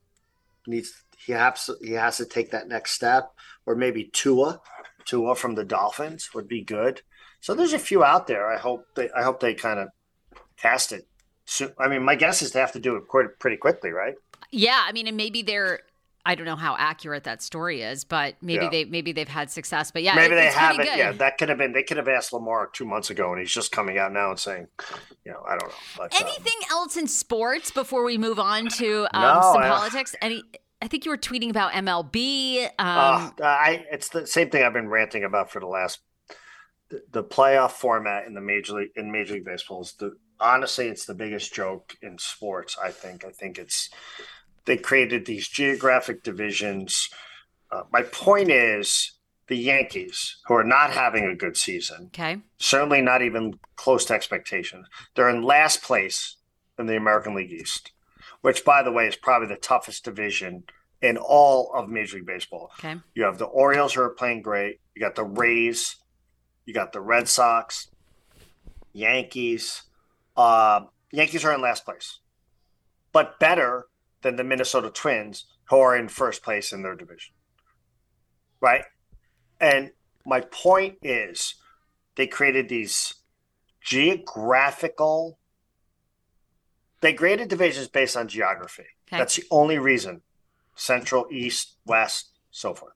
needs 0.66 1.02
he 1.18 1.32
has 1.32 1.68
he 1.82 1.92
has 1.92 2.16
to 2.18 2.24
take 2.24 2.50
that 2.52 2.68
next 2.68 2.92
step, 2.92 3.32
or 3.66 3.74
maybe 3.74 4.04
Tua, 4.12 4.60
Tua 5.04 5.34
from 5.34 5.54
the 5.54 5.64
Dolphins 5.64 6.30
would 6.34 6.48
be 6.48 6.62
good. 6.62 7.02
So 7.40 7.54
there's 7.54 7.72
a 7.72 7.78
few 7.78 8.02
out 8.04 8.26
there. 8.26 8.46
I 8.50 8.58
hope 8.58 8.86
they 8.94 9.10
I 9.10 9.22
hope 9.22 9.40
they 9.40 9.54
kind 9.54 9.80
of 9.80 9.88
cast 10.56 10.92
it. 10.92 11.06
So, 11.44 11.72
I 11.78 11.88
mean, 11.88 12.04
my 12.04 12.14
guess 12.14 12.42
is 12.42 12.52
they 12.52 12.60
have 12.60 12.72
to 12.72 12.80
do 12.80 12.96
it 12.96 13.08
quite 13.08 13.38
pretty 13.38 13.56
quickly, 13.56 13.90
right? 13.90 14.14
Yeah, 14.50 14.82
I 14.86 14.92
mean, 14.92 15.06
and 15.06 15.16
maybe 15.16 15.42
they're. 15.42 15.80
I 16.26 16.34
don't 16.34 16.44
know 16.44 16.54
how 16.56 16.76
accurate 16.78 17.24
that 17.24 17.40
story 17.42 17.80
is, 17.80 18.04
but 18.04 18.34
maybe 18.42 18.64
Yeah. 18.64 18.70
they 18.70 18.84
maybe 18.84 19.12
they've 19.12 19.26
had 19.26 19.50
success. 19.50 19.90
But 19.90 20.02
yeah, 20.02 20.14
Maybe 20.14 20.34
it- 20.34 20.36
they 20.36 20.46
haven't. 20.48 20.84
Yeah, 20.84 21.12
that 21.12 21.38
could 21.38 21.48
have 21.48 21.56
been. 21.56 21.72
They 21.72 21.82
could 21.82 21.96
have 21.96 22.08
asked 22.08 22.32
Lamar 22.34 22.68
two 22.70 22.84
months 22.84 23.08
ago, 23.08 23.30
and 23.32 23.40
he's 23.40 23.50
just 23.50 23.72
coming 23.72 23.96
out 23.98 24.12
now 24.12 24.28
and 24.30 24.38
saying, 24.38 24.66
you 25.24 25.32
know, 25.32 25.42
I 25.48 25.56
don't 25.56 25.68
know. 25.70 25.74
But, 25.96 26.14
um, 26.14 26.26
Anything 26.26 26.60
else 26.70 26.98
in 26.98 27.06
sports 27.08 27.70
before 27.70 28.04
we 28.04 28.18
move 28.18 28.38
on 28.38 28.68
to 28.68 29.06
um, 29.14 29.22
No, 29.22 29.40
some 29.54 29.62
I- 29.62 29.68
politics? 29.68 30.14
Any? 30.20 30.42
I 30.82 30.88
think 30.88 31.04
you 31.06 31.10
were 31.10 31.16
tweeting 31.18 31.48
about 31.50 31.72
MLB. 31.72 32.64
Um, 32.64 32.70
uh, 32.78 33.32
I 33.42 33.86
it's 33.90 34.10
the 34.10 34.26
same 34.26 34.50
thing 34.50 34.62
I've 34.62 34.74
been 34.74 34.88
ranting 34.88 35.24
about 35.24 35.50
for 35.50 35.60
the 35.60 35.66
last 35.66 36.00
the, 36.90 37.02
the 37.10 37.24
playoff 37.24 37.72
format 37.72 38.26
in 38.26 38.34
the 38.34 38.40
major 38.42 38.74
league 38.74 38.90
in 38.94 39.10
Major 39.10 39.34
League 39.34 39.44
Baseball 39.46 39.80
is 39.82 39.94
the 39.94 40.12
honestly 40.38 40.88
it's 40.88 41.06
the 41.06 41.14
biggest 41.14 41.54
joke 41.54 41.96
in 42.02 42.18
sports. 42.18 42.76
I 42.82 42.90
think. 42.90 43.24
I 43.24 43.30
think 43.30 43.58
it's 43.58 43.88
they 44.70 44.76
created 44.76 45.26
these 45.26 45.48
geographic 45.48 46.22
divisions. 46.22 47.10
Uh, 47.72 47.82
my 47.92 48.02
point 48.02 48.52
is 48.52 49.18
the 49.48 49.56
Yankees, 49.56 50.36
who 50.46 50.54
are 50.54 50.62
not 50.62 50.92
having 50.92 51.24
a 51.24 51.34
good 51.34 51.56
season, 51.56 52.04
okay. 52.06 52.40
certainly 52.58 53.02
not 53.02 53.20
even 53.20 53.58
close 53.74 54.04
to 54.04 54.14
expectations. 54.14 54.86
They're 55.16 55.28
in 55.28 55.42
last 55.42 55.82
place 55.82 56.36
in 56.78 56.86
the 56.86 56.96
American 56.96 57.34
League 57.34 57.50
East, 57.50 57.90
which, 58.42 58.64
by 58.64 58.84
the 58.84 58.92
way, 58.92 59.08
is 59.08 59.16
probably 59.16 59.48
the 59.48 59.56
toughest 59.56 60.04
division 60.04 60.62
in 61.02 61.16
all 61.16 61.72
of 61.74 61.88
Major 61.88 62.18
League 62.18 62.26
Baseball. 62.26 62.70
Okay. 62.78 62.94
You 63.16 63.24
have 63.24 63.38
the 63.38 63.46
Orioles 63.46 63.94
who 63.94 64.02
are 64.02 64.10
playing 64.10 64.42
great. 64.42 64.78
You 64.94 65.02
got 65.02 65.16
the 65.16 65.24
Rays. 65.24 65.96
You 66.64 66.74
got 66.74 66.92
the 66.92 67.00
Red 67.00 67.26
Sox, 67.26 67.88
Yankees. 68.92 69.82
Uh, 70.36 70.82
Yankees 71.10 71.44
are 71.44 71.52
in 71.52 71.60
last 71.60 71.84
place, 71.84 72.20
but 73.10 73.40
better 73.40 73.86
than 74.22 74.36
the 74.36 74.44
Minnesota 74.44 74.90
Twins, 74.90 75.46
who 75.68 75.78
are 75.78 75.96
in 75.96 76.08
first 76.08 76.42
place 76.42 76.72
in 76.72 76.82
their 76.82 76.94
division. 76.94 77.34
Right? 78.60 78.84
And 79.60 79.92
my 80.26 80.40
point 80.40 80.98
is, 81.02 81.54
they 82.16 82.26
created 82.26 82.68
these 82.68 83.14
geographical. 83.80 85.38
They 87.00 87.12
graded 87.12 87.48
divisions 87.48 87.88
based 87.88 88.16
on 88.16 88.28
geography. 88.28 88.84
Okay. 89.08 89.18
That's 89.18 89.36
the 89.36 89.44
only 89.50 89.78
reason. 89.78 90.22
Central, 90.74 91.26
East, 91.30 91.76
West, 91.86 92.30
so 92.50 92.74
forth. 92.74 92.94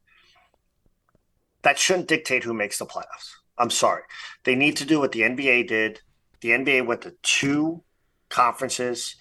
That 1.63 1.79
shouldn't 1.79 2.09
dictate 2.09 2.45
who 2.45 2.55
makes 2.55 2.79
the 2.79 2.87
playoffs. 2.87 3.33
I'm 3.57 3.71
sorry. 3.71 4.03
They 4.45 4.55
need 4.55 4.77
to 4.77 4.85
do 4.85 5.01
what 5.01 5.13
the 5.13 5.23
NBA 5.23 5.69
did. 5.69 6.01
The 6.41 6.51
NBA 6.51 6.87
went 6.87 7.03
to 7.03 7.15
two 7.23 7.83
conferences, 8.29 9.17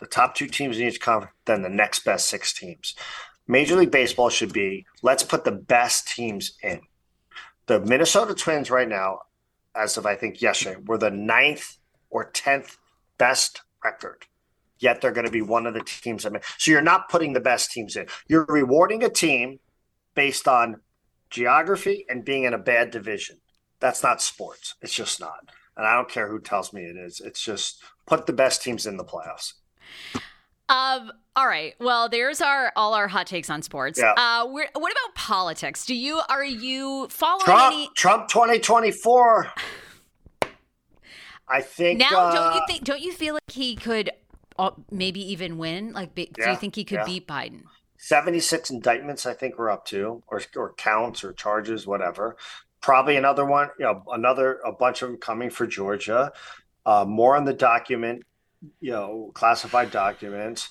the 0.00 0.06
top 0.06 0.34
two 0.34 0.46
teams 0.46 0.78
in 0.78 0.86
each 0.86 1.00
conference, 1.00 1.34
then 1.44 1.62
the 1.62 1.68
next 1.68 2.04
best 2.04 2.28
six 2.28 2.52
teams. 2.52 2.94
Major 3.46 3.76
League 3.76 3.90
Baseball 3.90 4.30
should 4.30 4.52
be 4.52 4.86
let's 5.02 5.22
put 5.22 5.44
the 5.44 5.52
best 5.52 6.08
teams 6.08 6.52
in. 6.62 6.80
The 7.66 7.80
Minnesota 7.80 8.34
Twins 8.34 8.70
right 8.70 8.88
now, 8.88 9.20
as 9.74 9.96
of 9.96 10.06
I 10.06 10.16
think 10.16 10.42
yesterday, 10.42 10.80
were 10.84 10.98
the 10.98 11.10
ninth 11.10 11.76
or 12.10 12.30
tenth 12.30 12.78
best 13.18 13.62
record. 13.84 14.26
Yet 14.78 15.00
they're 15.00 15.12
going 15.12 15.26
to 15.26 15.32
be 15.32 15.42
one 15.42 15.66
of 15.66 15.74
the 15.74 15.82
teams 15.84 16.24
that. 16.24 16.42
So 16.58 16.70
you're 16.72 16.82
not 16.82 17.08
putting 17.08 17.32
the 17.32 17.40
best 17.40 17.70
teams 17.70 17.94
in. 17.94 18.06
You're 18.26 18.46
rewarding 18.48 19.04
a 19.04 19.08
team 19.08 19.60
based 20.14 20.48
on 20.48 20.80
geography 21.30 22.04
and 22.08 22.24
being 22.24 22.44
in 22.44 22.52
a 22.54 22.58
bad 22.58 22.90
division. 22.90 23.38
That's 23.80 24.02
not 24.02 24.20
sports. 24.20 24.74
It's 24.82 24.94
just 24.94 25.20
not. 25.20 25.38
and 25.76 25.86
I 25.86 25.94
don't 25.94 26.08
care 26.08 26.28
who 26.28 26.40
tells 26.40 26.72
me 26.72 26.82
it 26.82 26.96
is. 26.96 27.20
It's 27.20 27.42
just 27.42 27.82
put 28.06 28.26
the 28.26 28.32
best 28.32 28.62
teams 28.62 28.86
in 28.86 28.96
the 28.96 29.04
playoffs. 29.04 29.54
Um. 30.68 31.12
All 31.34 31.46
right. 31.46 31.74
Well, 31.80 32.08
there's 32.08 32.40
our 32.40 32.72
all 32.76 32.94
our 32.94 33.08
hot 33.08 33.26
takes 33.26 33.48
on 33.50 33.62
sports. 33.62 33.98
Yeah. 33.98 34.12
Uh. 34.16 34.46
We're, 34.48 34.68
what 34.74 34.92
about 34.92 35.14
politics? 35.14 35.84
Do 35.86 35.94
you 35.94 36.20
are 36.28 36.44
you 36.44 37.08
following 37.10 37.44
Trump, 37.44 37.74
any? 37.74 37.90
Trump, 37.96 38.28
twenty 38.28 38.58
twenty 38.58 38.90
four. 38.90 39.50
I 41.48 41.60
think 41.60 41.98
Now, 41.98 42.08
uh, 42.18 42.32
don't 42.34 42.54
you 42.54 42.62
think? 42.66 42.84
Don't 42.84 43.00
you 43.00 43.12
feel 43.12 43.34
like 43.34 43.50
he 43.50 43.76
could 43.76 44.10
uh, 44.58 44.70
maybe 44.90 45.20
even 45.32 45.58
win? 45.58 45.92
Like, 45.92 46.14
do 46.14 46.26
Yeah, 46.38 46.52
you 46.52 46.56
think 46.56 46.76
he 46.76 46.84
could 46.84 47.00
yeah. 47.00 47.04
beat 47.04 47.28
Biden? 47.28 47.64
76 47.98 48.70
indictments 48.70 49.26
i 49.26 49.32
think 49.32 49.56
we're 49.56 49.70
up 49.70 49.84
to 49.86 50.24
or, 50.26 50.42
or 50.56 50.72
counts 50.74 51.22
or 51.22 51.32
charges 51.34 51.86
whatever 51.86 52.36
probably 52.80 53.14
another 53.14 53.44
one 53.44 53.68
you 53.78 53.84
know 53.84 54.02
another 54.10 54.58
a 54.66 54.72
bunch 54.72 55.02
of 55.02 55.08
them 55.08 55.18
coming 55.18 55.48
for 55.50 55.68
georgia 55.68 56.32
uh, 56.84 57.04
more 57.06 57.36
on 57.36 57.44
the 57.44 57.52
document 57.52 58.24
you 58.80 58.92
know 58.92 59.30
classified 59.34 59.90
documents 59.90 60.68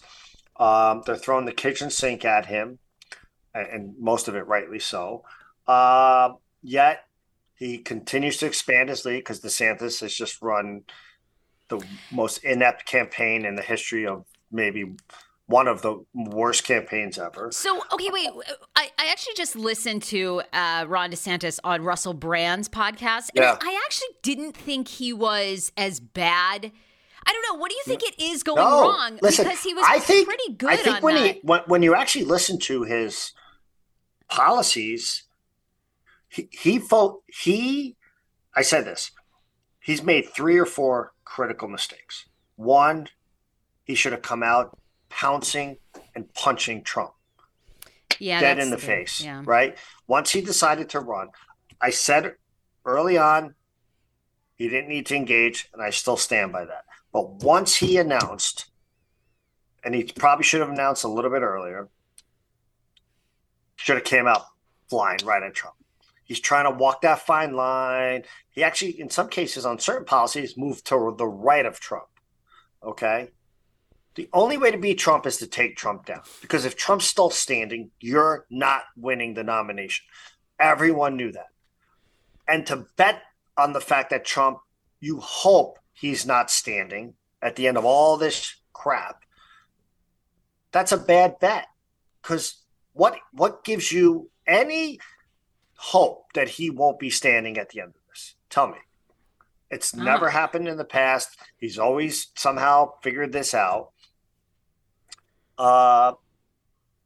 um, 0.59 1.01
they're 1.05 1.15
throwing 1.15 1.45
the 1.45 1.51
kitchen 1.51 1.89
sink 1.89 2.25
at 2.25 2.45
him 2.45 2.79
and, 3.53 3.67
and 3.67 3.95
most 3.99 4.27
of 4.27 4.35
it 4.35 4.47
rightly 4.47 4.79
so 4.79 5.23
uh, 5.67 6.29
yet 6.61 7.05
he 7.55 7.77
continues 7.77 8.37
to 8.37 8.45
expand 8.45 8.89
his 8.89 9.05
lead 9.05 9.19
because 9.19 9.39
desantis 9.39 10.01
has 10.01 10.13
just 10.13 10.41
run 10.41 10.83
the 11.69 11.79
most 12.11 12.43
inept 12.43 12.85
campaign 12.85 13.45
in 13.45 13.55
the 13.55 13.61
history 13.61 14.05
of 14.05 14.25
maybe 14.51 14.95
one 15.45 15.67
of 15.67 15.81
the 15.81 16.03
worst 16.13 16.63
campaigns 16.63 17.19
ever. 17.19 17.49
So, 17.51 17.81
okay, 17.91 18.09
wait. 18.11 18.29
I, 18.75 18.89
I 18.97 19.11
actually 19.11 19.33
just 19.35 19.55
listened 19.55 20.01
to 20.03 20.41
uh, 20.53 20.85
Ron 20.87 21.11
DeSantis 21.11 21.59
on 21.63 21.83
Russell 21.83 22.13
Brand's 22.13 22.69
podcast, 22.69 23.29
and 23.35 23.43
Yeah. 23.43 23.57
I, 23.61 23.69
I 23.69 23.81
actually 23.85 24.15
didn't 24.21 24.55
think 24.55 24.87
he 24.87 25.13
was 25.13 25.71
as 25.77 25.99
bad. 25.99 26.71
I 27.25 27.31
don't 27.33 27.43
know. 27.55 27.59
What 27.61 27.69
do 27.69 27.75
you 27.75 27.83
think 27.85 28.01
it 28.03 28.19
is 28.21 28.43
going 28.43 28.57
No, 28.57 28.81
wrong? 28.81 29.19
listen, 29.21 29.45
because 29.45 29.63
he 29.63 29.73
was 29.73 29.85
I 29.87 29.99
think, 29.99 30.27
pretty 30.27 30.53
good 30.53 30.69
I 30.69 30.75
think 30.77 31.01
when 31.03 31.15
that. 31.15 31.35
he 31.35 31.39
when, 31.43 31.61
when 31.67 31.83
you 31.83 31.93
actually 31.95 32.25
listen 32.25 32.57
to 32.59 32.83
his 32.83 33.33
policies, 34.27 35.23
he 36.29 36.49
he 36.51 36.79
fo- 36.79 37.21
he 37.27 37.95
I 38.55 38.61
said 38.63 38.85
this. 38.85 39.11
He's 39.79 40.03
made 40.03 40.29
three 40.29 40.57
or 40.57 40.65
four 40.65 41.13
critical 41.25 41.67
mistakes. 41.67 42.25
One, 42.55 43.07
he 43.83 43.95
should 43.95 44.11
have 44.11 44.21
come 44.21 44.43
out 44.43 44.77
pouncing 45.09 45.77
and 46.15 46.31
punching 46.33 46.83
Trump 46.83 47.11
yeah, 48.19 48.39
dead 48.39 48.59
in 48.59 48.69
the 48.69 48.75
the- 48.75 48.81
face, 48.81 49.21
Yeah. 49.21 49.41
right? 49.45 49.77
Once 50.07 50.31
he 50.31 50.41
decided 50.41 50.89
to 50.89 50.99
run, 50.99 51.29
I 51.81 51.89
said 51.89 52.35
early 52.85 53.17
on 53.17 53.55
he 54.55 54.69
didn't 54.69 54.89
need 54.89 55.07
to 55.07 55.15
engage, 55.15 55.69
and 55.73 55.81
I 55.81 55.89
still 55.89 56.17
stand 56.17 56.51
by 56.51 56.65
that. 56.65 56.85
But 57.11 57.43
once 57.43 57.75
he 57.75 57.97
announced, 57.97 58.67
and 59.83 59.93
he 59.93 60.03
probably 60.03 60.43
should 60.43 60.61
have 60.61 60.69
announced 60.69 61.03
a 61.03 61.09
little 61.09 61.31
bit 61.31 61.41
earlier, 61.41 61.89
should 63.75 63.97
have 63.97 64.05
came 64.05 64.27
out 64.27 64.45
flying 64.89 65.19
right 65.23 65.43
at 65.43 65.53
Trump. 65.53 65.75
He's 66.23 66.39
trying 66.39 66.65
to 66.65 66.77
walk 66.77 67.01
that 67.01 67.19
fine 67.19 67.53
line. 67.53 68.23
He 68.51 68.63
actually, 68.63 68.99
in 68.99 69.09
some 69.09 69.27
cases, 69.27 69.65
on 69.65 69.79
certain 69.79 70.05
policies, 70.05 70.55
moved 70.55 70.85
to 70.87 71.13
the 71.17 71.27
right 71.27 71.65
of 71.65 71.79
Trump. 71.79 72.07
Okay. 72.83 73.31
The 74.15 74.29
only 74.33 74.57
way 74.57 74.71
to 74.71 74.77
beat 74.77 74.99
Trump 74.99 75.25
is 75.25 75.37
to 75.37 75.47
take 75.47 75.75
Trump 75.75 76.05
down. 76.05 76.21
Because 76.41 76.63
if 76.63 76.75
Trump's 76.75 77.05
still 77.05 77.29
standing, 77.29 77.91
you're 77.99 78.45
not 78.49 78.83
winning 78.95 79.33
the 79.33 79.43
nomination. 79.43 80.05
Everyone 80.59 81.17
knew 81.17 81.31
that. 81.31 81.47
And 82.47 82.65
to 82.67 82.85
bet 82.97 83.21
on 83.57 83.73
the 83.73 83.81
fact 83.81 84.09
that 84.11 84.23
Trump, 84.25 84.59
you 84.99 85.19
hope 85.19 85.79
he's 86.01 86.25
not 86.25 86.49
standing 86.49 87.13
at 87.43 87.55
the 87.55 87.67
end 87.67 87.77
of 87.77 87.85
all 87.85 88.17
this 88.17 88.55
crap, 88.73 89.23
that's 90.71 90.91
a 90.91 90.97
bad 90.97 91.39
bet. 91.39 91.67
Because 92.21 92.63
what 92.93 93.17
what 93.31 93.63
gives 93.63 93.91
you 93.91 94.29
any 94.47 94.99
hope 95.75 96.33
that 96.33 96.49
he 96.49 96.69
won't 96.71 96.99
be 96.99 97.09
standing 97.11 97.57
at 97.57 97.69
the 97.69 97.81
end 97.81 97.89
of 97.89 98.01
this? 98.09 98.35
Tell 98.49 98.67
me. 98.67 98.77
It's 99.69 99.93
Ah. 99.93 100.03
never 100.03 100.29
happened 100.31 100.67
in 100.67 100.77
the 100.77 100.85
past. 100.85 101.37
He's 101.57 101.77
always 101.77 102.31
somehow 102.35 102.93
figured 103.03 103.31
this 103.31 103.53
out. 103.53 103.91
Uh, 105.57 106.13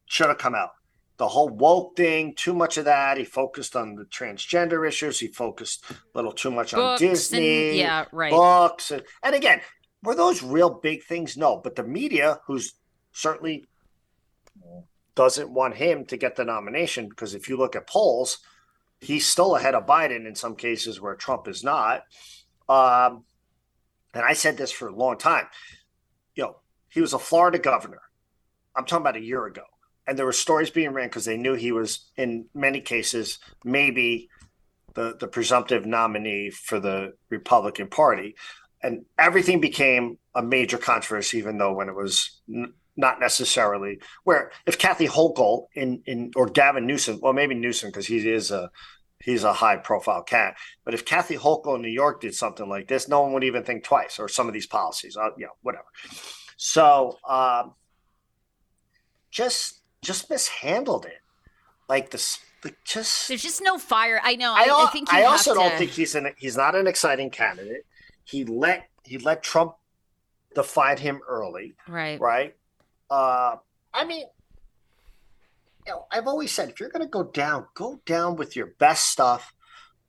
should 0.06 0.30
have 0.30 0.38
come 0.38 0.56
out. 0.56 0.72
The 1.18 1.28
whole 1.30 1.50
woke 1.50 1.96
thing, 1.96 2.34
too 2.36 2.54
much 2.54 2.78
of 2.78 2.86
that. 2.86 3.18
He 3.18 3.24
focused 3.24 3.76
on 3.76 3.96
the 3.96 4.04
transgender 4.06 4.86
issues. 4.88 5.20
He 5.20 5.28
focused 5.28 5.86
a 5.90 5.96
little 6.14 6.34
too 6.34 6.52
much 6.52 6.74
on 6.74 6.98
Disney, 6.98 7.70
and 7.70 7.78
yeah, 7.78 8.06
right. 8.12 8.32
books, 8.32 8.92
and, 8.92 9.02
and 9.24 9.34
again, 9.34 9.62
were 10.04 10.16
those 10.16 10.44
real 10.44 10.70
big 10.70 11.04
things? 11.04 11.38
No, 11.38 11.62
but 11.64 11.76
the 11.76 11.84
media, 11.84 12.40
who's 12.48 12.74
certainly 13.14 13.66
doesn't 15.16 15.50
want 15.50 15.76
him 15.76 16.06
to 16.06 16.18
get 16.18 16.36
the 16.36 16.44
nomination, 16.44 17.08
because 17.08 17.34
if 17.34 17.48
you 17.48 17.56
look 17.56 17.76
at 17.76 17.88
polls, 17.88 18.40
he's 19.00 19.26
still 19.26 19.56
ahead 19.56 19.74
of 19.74 19.86
Biden 19.86 20.28
in 20.28 20.36
some 20.36 20.56
cases 20.56 21.00
where 21.00 21.16
Trump 21.16 21.48
is 21.48 21.64
not. 21.64 22.04
Um, 22.68 23.24
and 24.14 24.24
I 24.24 24.34
said 24.34 24.58
this 24.58 24.72
for 24.72 24.90
a 24.90 24.96
long 24.96 25.18
time. 25.18 25.46
You 26.36 26.44
know, 26.44 26.56
he 26.90 27.00
was 27.00 27.14
a 27.14 27.20
Florida 27.20 27.60
governor. 27.60 28.02
I'm 28.76 28.86
talking 28.86 29.04
about 29.04 29.16
a 29.16 29.24
year 29.24 29.46
ago. 29.46 29.64
And 30.08 30.18
there 30.18 30.26
were 30.26 30.34
stories 30.34 30.70
being 30.70 30.94
ran 30.94 31.08
because 31.08 31.26
they 31.26 31.38
knew 31.38 31.56
he 31.56 31.72
was, 31.72 32.12
in 32.16 32.46
many 32.54 32.82
cases, 32.82 33.40
maybe 33.64 34.30
the, 34.94 35.16
the 35.20 35.28
presumptive 35.28 35.86
nominee 35.86 36.50
for 36.50 36.80
the 36.80 37.14
Republican 37.30 37.88
Party. 37.88 38.36
And 38.82 39.06
everything 39.18 39.60
became 39.60 40.18
a 40.36 40.44
major 40.44 40.78
controversy, 40.78 41.38
even 41.38 41.58
though 41.58 41.74
when 41.74 41.90
it 41.90 41.96
was 41.96 42.42
n- 42.48 42.74
not 42.98 43.20
necessarily 43.20 44.00
where 44.24 44.52
if 44.66 44.78
Kathy 44.78 45.08
Hochul 45.08 45.68
in, 45.76 46.02
in 46.06 46.32
or 46.36 46.48
Gavin 46.48 46.86
Newsom, 46.86 47.20
well, 47.22 47.34
maybe 47.34 47.56
Newsom 47.56 47.90
because 47.90 48.08
he 48.08 48.30
is 48.30 48.52
a 48.52 48.70
he's 49.20 49.44
a 49.44 49.54
high 49.54 49.78
profile 49.78 50.24
cat. 50.24 50.56
But 50.84 50.94
if 50.94 51.04
Kathy 51.04 51.36
Hochul 51.36 51.76
in 51.76 51.82
New 51.82 51.90
York 51.90 52.22
did 52.22 52.36
something 52.36 52.70
like 52.70 52.88
this, 52.88 53.08
no 53.08 53.22
one 53.22 53.34
would 53.34 53.44
even 53.44 53.64
think 53.64 53.84
twice. 53.84 54.20
Or 54.20 54.28
some 54.28 54.48
of 54.48 54.54
these 54.54 54.68
policies, 54.68 55.18
uh, 55.18 55.30
you 55.38 55.46
know, 55.46 55.52
whatever. 55.62 55.86
So 56.58 57.18
um, 57.28 57.74
just 59.32 59.82
just 60.06 60.30
mishandled 60.30 61.06
it, 61.06 61.22
like 61.90 62.12
this. 62.12 62.40
Like 62.64 62.78
just 62.84 63.28
There's 63.28 63.44
just 63.44 63.62
no 63.62 63.78
fire. 63.78 64.20
I 64.24 64.36
know. 64.36 64.54
I, 64.54 64.64
I, 64.64 64.86
I 64.86 64.90
think 64.92 65.12
you 65.12 65.20
I 65.20 65.24
also 65.24 65.54
to, 65.54 65.60
don't 65.60 65.78
think 65.78 65.92
he's 65.92 66.16
an 66.16 66.32
he's 66.38 66.58
not 66.58 66.76
an 66.76 66.88
exciting 66.88 67.30
candidate. 67.30 67.86
He 68.24 68.44
let 68.46 68.90
he 69.04 69.18
let 69.18 69.44
Trump 69.44 69.76
define 70.56 70.98
him 70.98 71.22
early, 71.28 71.76
right. 71.88 72.20
right? 72.20 72.56
Uh, 73.10 73.58
I 73.94 74.06
mean, 74.06 74.26
you 75.86 75.94
know, 75.94 76.06
I've 76.12 76.28
always 76.28 76.52
said 76.52 76.70
if 76.70 76.80
you're 76.80 76.90
going 76.90 77.06
to 77.06 77.10
go 77.10 77.24
down, 77.24 77.68
go 77.76 78.00
down 78.06 78.36
with 78.36 78.56
your 78.56 78.68
best 78.80 79.12
stuff. 79.12 79.54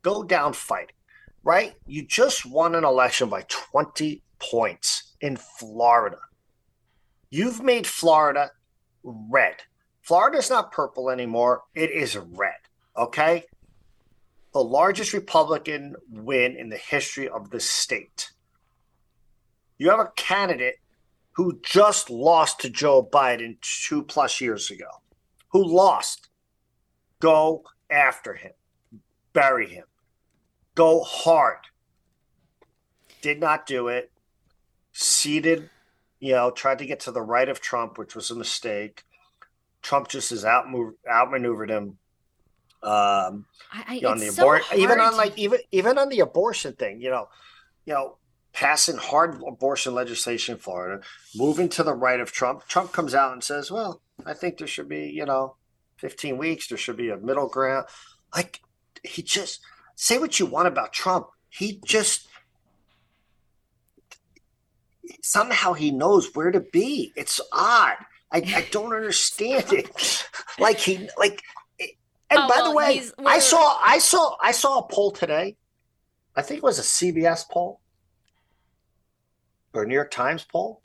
Go 0.03 0.23
down 0.23 0.53
fighting, 0.53 0.95
right? 1.43 1.75
You 1.87 2.07
just 2.07 2.47
won 2.47 2.75
an 2.75 2.85
election 2.85 3.29
by 3.29 3.45
20 3.49 4.23
points 4.39 5.15
in 5.21 5.37
Florida. 5.37 6.19
You've 7.29 7.63
made 7.63 7.87
Florida 7.87 8.53
red. 9.03 9.57
Florida's 10.07 10.51
not 10.51 10.71
purple 10.71 11.11
anymore. 11.11 11.65
It 11.75 11.91
is 11.91 12.17
red. 12.17 12.55
Okay. 12.97 13.45
The 14.53 14.63
largest 14.63 15.13
Republican 15.13 15.97
win 16.09 16.55
in 16.55 16.69
the 16.69 16.77
history 16.77 17.29
of 17.29 17.51
the 17.51 17.59
state. 17.59 18.31
You 19.79 19.91
have 19.91 19.99
a 19.99 20.13
candidate 20.15 20.77
who 21.33 21.59
just 21.61 22.09
lost 22.09 22.61
to 22.61 22.71
Joe 22.71 23.03
Biden 23.03 23.57
two 23.61 24.05
plus 24.05 24.41
years 24.41 24.71
ago, 24.71 24.87
who 25.49 25.65
lost. 25.65 26.29
Go 27.19 27.65
after 27.91 28.35
him, 28.35 28.53
bury 29.33 29.69
him, 29.69 29.87
go 30.77 31.03
hard. 31.03 31.67
Did 33.23 33.41
not 33.41 33.67
do 33.67 33.89
it. 33.89 34.13
Seated, 34.93 35.69
you 36.21 36.33
know, 36.33 36.53
tried 36.53 36.79
to 36.79 36.87
get 36.87 37.01
to 37.01 37.11
the 37.11 37.23
right 37.23 37.49
of 37.49 37.61
Trump, 37.61 37.99
which 37.99 38.15
was 38.15 38.31
a 38.31 38.37
mistake. 38.37 39.03
Trump 39.87 40.09
just 40.09 40.31
has 40.31 40.43
outmove, 40.43 40.95
outmaneuvered 41.09 41.71
him. 41.71 41.97
Um, 42.83 43.47
I, 43.73 44.01
I, 44.03 44.03
on 44.05 44.19
the 44.19 44.27
so 44.27 44.59
even 44.75 44.99
on 45.01 45.17
like 45.17 45.39
even 45.39 45.61
even 45.71 45.97
on 45.97 46.09
the 46.09 46.21
abortion 46.21 46.73
thing, 46.73 47.01
you 47.01 47.09
know, 47.09 47.29
you 47.85 47.95
know, 47.95 48.17
passing 48.53 48.97
hard 48.97 49.41
abortion 49.47 49.95
legislation 49.95 50.55
in 50.57 50.59
Florida, 50.59 51.05
moving 51.37 51.69
to 51.69 51.85
the 51.85 51.95
right 51.95 52.19
of 52.19 52.33
Trump. 52.33 52.67
Trump 52.67 52.91
comes 52.91 53.15
out 53.15 53.33
and 53.33 53.45
says, 53.45 53.71
"Well, 53.71 54.03
I 54.25 54.35
think 54.35 54.59
there 54.59 54.67
should 54.67 54.89
be, 54.89 55.07
you 55.07 55.25
know, 55.25 55.55
15 55.99 56.37
weeks. 56.37 56.67
There 56.67 56.77
should 56.77 56.97
be 56.97 57.11
a 57.11 57.17
middle 57.17 57.49
ground." 57.49 57.87
Like 58.35 58.61
he 59.05 59.23
just 59.23 59.61
say 59.95 60.19
what 60.19 60.41
you 60.41 60.47
want 60.47 60.67
about 60.67 60.93
Trump. 60.93 61.29
He 61.49 61.81
just 61.85 62.27
somehow 65.23 65.75
he 65.75 65.93
knows 65.93 66.35
where 66.35 66.51
to 66.51 66.61
be. 66.61 67.13
It's 67.15 67.41
odd. 67.53 67.99
I, 68.33 68.39
I 68.39 68.67
don't 68.71 68.95
understand 68.95 69.73
it. 69.73 70.29
like 70.59 70.79
he 70.79 71.09
like 71.17 71.43
and 72.29 72.41
Oh, 72.41 72.49
by 72.49 72.57
well, 72.57 72.71
the 72.71 72.77
way, 72.77 73.03
I 73.25 73.39
saw 73.39 73.79
I 73.83 73.99
saw 73.99 74.37
I 74.43 74.51
saw 74.51 74.81
a 74.81 74.89
poll 74.89 75.13
today. 75.13 75.57
I 76.35 76.43
think 76.43 76.59
it 76.59 76.65
was 76.65 76.79
a 76.79 76.83
CBS 76.83 77.49
poll 77.49 77.81
or 79.73 79.87
New 79.87 79.95
York 79.95 80.11
Times 80.11 80.45
poll. 80.45 80.83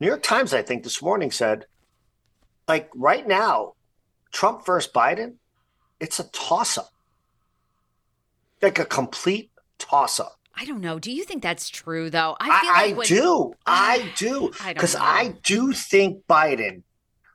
New 0.00 0.06
York 0.06 0.22
Times, 0.22 0.54
I 0.54 0.62
think, 0.62 0.84
this 0.84 1.02
morning 1.02 1.30
said, 1.30 1.66
like 2.68 2.90
right 2.94 3.26
now, 3.26 3.74
Trump 4.30 4.64
versus 4.64 4.92
Biden, 4.92 5.34
it's 5.98 6.20
a 6.20 6.24
toss 6.30 6.78
up. 6.78 6.90
Like 8.62 8.78
a 8.78 8.84
complete 8.84 9.50
toss 9.78 10.20
up. 10.20 10.37
I 10.60 10.64
don't 10.64 10.80
know. 10.80 10.98
Do 10.98 11.12
you 11.12 11.24
think 11.24 11.42
that's 11.42 11.68
true 11.68 12.10
though? 12.10 12.36
I, 12.40 12.60
feel 12.60 12.70
I, 12.72 12.86
like 12.86 12.96
when- 12.96 13.06
do. 13.06 13.54
I 13.66 14.12
do. 14.16 14.50
I 14.60 14.72
Because 14.72 14.94
know. 14.94 15.00
I 15.02 15.34
do 15.42 15.72
think 15.72 16.24
Biden, 16.28 16.82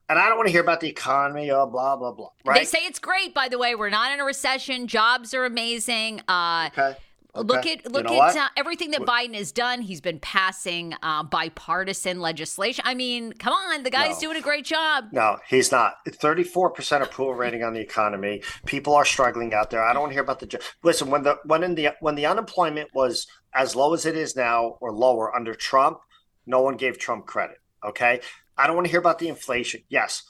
and 0.09 0.19
I 0.19 0.27
don't 0.27 0.37
want 0.37 0.47
to 0.47 0.51
hear 0.51 0.61
about 0.61 0.81
the 0.81 0.89
economy 0.89 1.49
or 1.51 1.65
blah, 1.65 1.95
blah, 1.95 2.11
blah. 2.11 2.29
They 2.53 2.65
say 2.65 2.79
it's 2.81 2.99
great, 2.99 3.33
by 3.33 3.47
the 3.47 3.57
way. 3.57 3.75
We're 3.75 3.89
not 3.89 4.11
in 4.11 4.19
a 4.19 4.25
recession. 4.25 4.87
Jobs 4.87 5.33
are 5.33 5.45
amazing. 5.45 6.21
Uh, 6.27 6.69
okay. 6.73 6.97
Look 7.35 7.65
at 7.65 7.91
look 7.91 8.07
you 8.09 8.15
know 8.15 8.21
at 8.21 8.37
uh, 8.37 8.49
everything 8.55 8.91
that 8.91 9.01
Biden 9.01 9.33
has 9.33 9.51
done. 9.51 9.81
He's 9.81 10.01
been 10.01 10.19
passing 10.19 10.93
uh, 11.01 11.23
bipartisan 11.23 12.19
legislation. 12.19 12.83
I 12.85 12.93
mean, 12.93 13.33
come 13.33 13.53
on, 13.53 13.81
the 13.81 13.89
guy's 13.89 14.21
No. 14.21 14.27
doing 14.27 14.37
a 14.37 14.41
great 14.41 14.65
job. 14.65 15.05
No, 15.11 15.39
he's 15.49 15.71
not. 15.71 15.95
Thirty-four 16.07 16.69
percent 16.69 17.03
approval 17.03 17.33
rating 17.33 17.63
on 17.63 17.73
the 17.73 17.79
economy. 17.79 18.43
People 18.67 18.93
are 18.93 19.03
struggling 19.05 19.51
out 19.51 19.71
there. 19.71 19.83
I 19.83 19.93
don't 19.93 20.01
want 20.03 20.11
to 20.11 20.15
hear 20.15 20.23
about 20.23 20.41
the. 20.41 20.61
Listen, 20.83 21.09
when 21.09 21.23
the 21.23 21.37
when 21.43 21.63
in 21.63 21.73
the 21.73 21.89
when 22.01 22.13
the 22.13 22.27
unemployment 22.27 22.89
was 22.93 23.25
as 23.51 23.75
low 23.75 23.95
as 23.95 24.05
it 24.05 24.15
is 24.15 24.35
now 24.35 24.77
or 24.79 24.91
lower 24.93 25.35
under 25.35 25.55
Trump, 25.55 25.99
no 26.45 26.61
one 26.61 26.77
gave 26.77 26.99
Trump 26.99 27.25
credit. 27.25 27.57
Okay, 27.83 28.21
I 28.57 28.67
don't 28.67 28.75
want 28.75 28.85
to 28.85 28.91
hear 28.91 28.99
about 28.99 29.17
the 29.17 29.27
inflation. 29.27 29.81
Yes, 29.89 30.21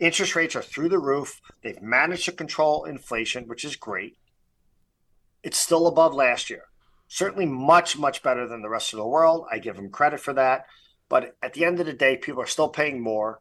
interest 0.00 0.34
rates 0.34 0.56
are 0.56 0.62
through 0.62 0.88
the 0.88 0.98
roof. 0.98 1.40
They've 1.62 1.80
managed 1.80 2.24
to 2.24 2.32
control 2.32 2.84
inflation, 2.86 3.46
which 3.46 3.64
is 3.64 3.76
great. 3.76 4.16
It's 5.42 5.58
still 5.58 5.86
above 5.86 6.14
last 6.14 6.50
year. 6.50 6.64
Certainly, 7.08 7.46
much 7.46 7.98
much 7.98 8.22
better 8.22 8.46
than 8.48 8.62
the 8.62 8.68
rest 8.68 8.92
of 8.92 8.98
the 8.98 9.06
world. 9.06 9.46
I 9.50 9.58
give 9.58 9.76
him 9.76 9.90
credit 9.90 10.20
for 10.20 10.32
that. 10.34 10.66
But 11.08 11.36
at 11.42 11.52
the 11.52 11.64
end 11.64 11.78
of 11.78 11.86
the 11.86 11.92
day, 11.92 12.16
people 12.16 12.42
are 12.42 12.46
still 12.46 12.68
paying 12.68 13.02
more 13.02 13.40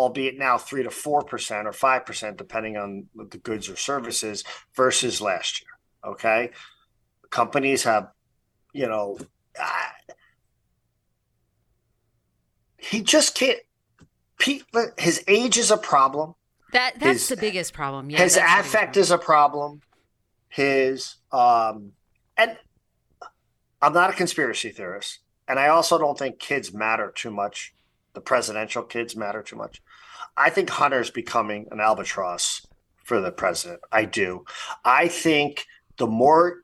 albeit 0.00 0.38
now 0.38 0.56
three 0.56 0.82
to 0.82 0.90
four 0.90 1.22
percent 1.22 1.66
or 1.66 1.72
five 1.72 2.06
percent, 2.06 2.38
depending 2.38 2.76
on 2.76 3.06
the 3.14 3.38
goods 3.38 3.68
or 3.68 3.76
services, 3.76 4.44
versus 4.74 5.20
last 5.20 5.60
year. 5.60 6.12
Okay, 6.12 6.50
companies 7.28 7.84
have, 7.84 8.08
you 8.72 8.88
know, 8.88 9.18
ah, 9.58 9.92
he 12.78 13.02
just 13.02 13.34
can't. 13.34 13.58
Pete, 14.38 14.64
his 14.98 15.22
age 15.28 15.58
is 15.58 15.70
a 15.70 15.76
problem. 15.76 16.34
That 16.72 16.94
that's 16.98 17.28
His- 17.28 17.28
the 17.28 17.36
biggest 17.36 17.74
problem. 17.74 18.08
Yeah, 18.08 18.18
his 18.18 18.36
that's 18.36 18.46
the 18.46 18.56
biggest 18.56 18.74
affect 18.74 18.96
is 18.96 19.10
a 19.10 19.18
problem. 19.18 19.82
His 20.50 21.16
um, 21.32 21.92
and 22.36 22.58
I'm 23.80 23.94
not 23.94 24.10
a 24.10 24.14
conspiracy 24.14 24.70
theorist, 24.70 25.20
and 25.48 25.58
I 25.58 25.68
also 25.68 25.96
don't 25.98 26.18
think 26.18 26.38
kids 26.38 26.74
matter 26.74 27.10
too 27.14 27.30
much. 27.30 27.72
The 28.12 28.20
presidential 28.20 28.82
kids 28.82 29.16
matter 29.16 29.42
too 29.42 29.56
much. 29.56 29.80
I 30.36 30.50
think 30.50 30.68
Hunter's 30.68 31.10
becoming 31.10 31.66
an 31.70 31.80
albatross 31.80 32.66
for 33.04 33.20
the 33.20 33.32
president. 33.32 33.80
I 33.90 34.04
do. 34.04 34.44
I 34.84 35.08
think 35.08 35.66
the 35.96 36.06
more, 36.06 36.62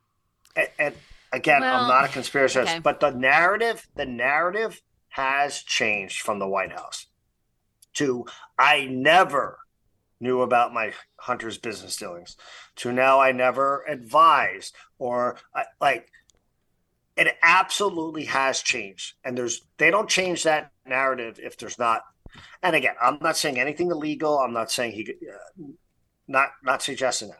and, 0.55 0.67
and 0.77 0.95
again, 1.31 1.61
Well, 1.61 1.83
I'm 1.83 1.87
not 1.87 2.05
a 2.05 2.09
conspiracy 2.09 2.55
theorist, 2.55 2.73
okay. 2.73 2.79
but 2.81 2.99
the 2.99 3.11
narrative, 3.11 3.87
the 3.95 4.05
narrative 4.05 4.81
has 5.09 5.61
changed 5.63 6.21
from 6.21 6.39
the 6.39 6.47
White 6.47 6.71
House 6.71 7.07
to 7.93 8.25
I 8.59 8.85
never 8.85 9.59
knew 10.19 10.41
about 10.41 10.73
my 10.73 10.91
hunter's 11.17 11.57
business 11.57 11.95
dealings 11.95 12.35
to 12.75 12.91
now 12.91 13.19
I 13.19 13.31
never 13.31 13.83
advised 13.87 14.75
or 14.97 15.37
I, 15.53 15.63
like 15.79 16.09
it 17.15 17.35
absolutely 17.41 18.25
has 18.25 18.61
changed 18.61 19.15
and 19.23 19.37
there's 19.37 19.61
they 19.77 19.91
don't 19.91 20.09
change 20.09 20.43
that 20.43 20.71
narrative 20.85 21.39
if 21.41 21.57
there's 21.57 21.79
not 21.79 22.01
and 22.63 22.75
again 22.75 22.95
I'm 23.01 23.19
not 23.21 23.37
saying 23.37 23.59
anything 23.59 23.91
illegal 23.91 24.39
I'm 24.39 24.53
not 24.53 24.71
saying 24.71 24.93
he 24.93 25.07
uh, 25.09 25.63
not 26.27 26.49
not 26.63 26.81
suggesting 26.81 27.29
that 27.29 27.39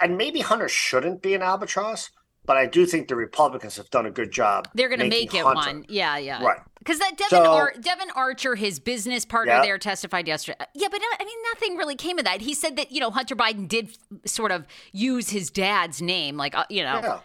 and 0.00 0.18
maybe 0.18 0.40
Hunter 0.40 0.68
shouldn't 0.68 1.22
be 1.22 1.34
an 1.34 1.42
albatross 1.42 2.10
but 2.44 2.56
I 2.56 2.66
do 2.66 2.86
think 2.86 3.06
the 3.06 3.14
Republicans 3.14 3.76
have 3.76 3.88
done 3.90 4.06
a 4.06 4.10
good 4.10 4.32
job 4.32 4.68
They're 4.74 4.88
going 4.88 4.98
to 5.00 5.08
make 5.08 5.32
it 5.32 5.44
Hunter- 5.44 5.54
one. 5.54 5.84
Yeah, 5.88 6.18
yeah. 6.18 6.42
right 6.42 6.60
Because 6.82 6.98
that 6.98 7.16
Devon, 7.16 7.44
So- 7.44 7.52
Ar- 7.52 7.74
Devon 7.80 8.08
Archer, 8.16 8.54
his 8.56 8.80
business 8.80 9.24
partner 9.24 9.54
Yeah. 9.54 9.62
there, 9.62 9.78
testified 9.78 10.26
yesterday. 10.26 10.58
Yeah, 10.74 10.88
but 10.90 11.00
uh, 11.00 11.16
I 11.20 11.24
mean, 11.24 11.38
nothing 11.54 11.76
really 11.76 11.94
came 11.94 12.18
of 12.18 12.24
that. 12.24 12.40
He 12.40 12.54
said 12.54 12.76
that 12.76 12.90
you 12.90 12.98
know 13.00 13.10
Hunter 13.10 13.36
Biden 13.36 13.68
did 13.68 13.96
sort 14.24 14.50
of 14.50 14.66
use 14.92 15.30
his 15.30 15.50
dad's 15.50 16.02
name, 16.02 16.36
like 16.36 16.56
uh, 16.56 16.64
you 16.68 16.82
know, 16.82 17.00
yeah 17.02 17.20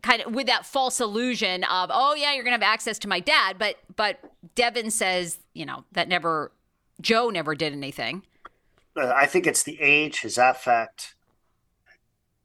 kind 0.00 0.22
of 0.22 0.32
with 0.32 0.46
that 0.46 0.64
false 0.64 1.00
illusion 1.00 1.64
of, 1.64 1.90
oh 1.92 2.14
yeah, 2.14 2.32
you're 2.32 2.44
gonna 2.44 2.54
have 2.54 2.62
access 2.62 3.00
to 3.00 3.08
my 3.08 3.18
dad. 3.18 3.56
But 3.58 3.76
but 3.96 4.18
Devon 4.54 4.90
says, 4.92 5.38
you 5.54 5.66
know, 5.66 5.84
that 5.90 6.06
never, 6.06 6.52
Joe 7.00 7.30
never 7.30 7.56
did 7.56 7.72
anything. 7.72 8.22
Uh, 8.96 9.12
I 9.16 9.26
think 9.26 9.44
it's 9.46 9.64
the 9.64 9.76
age, 9.80 10.20
his 10.20 10.38
affect, 10.38 11.14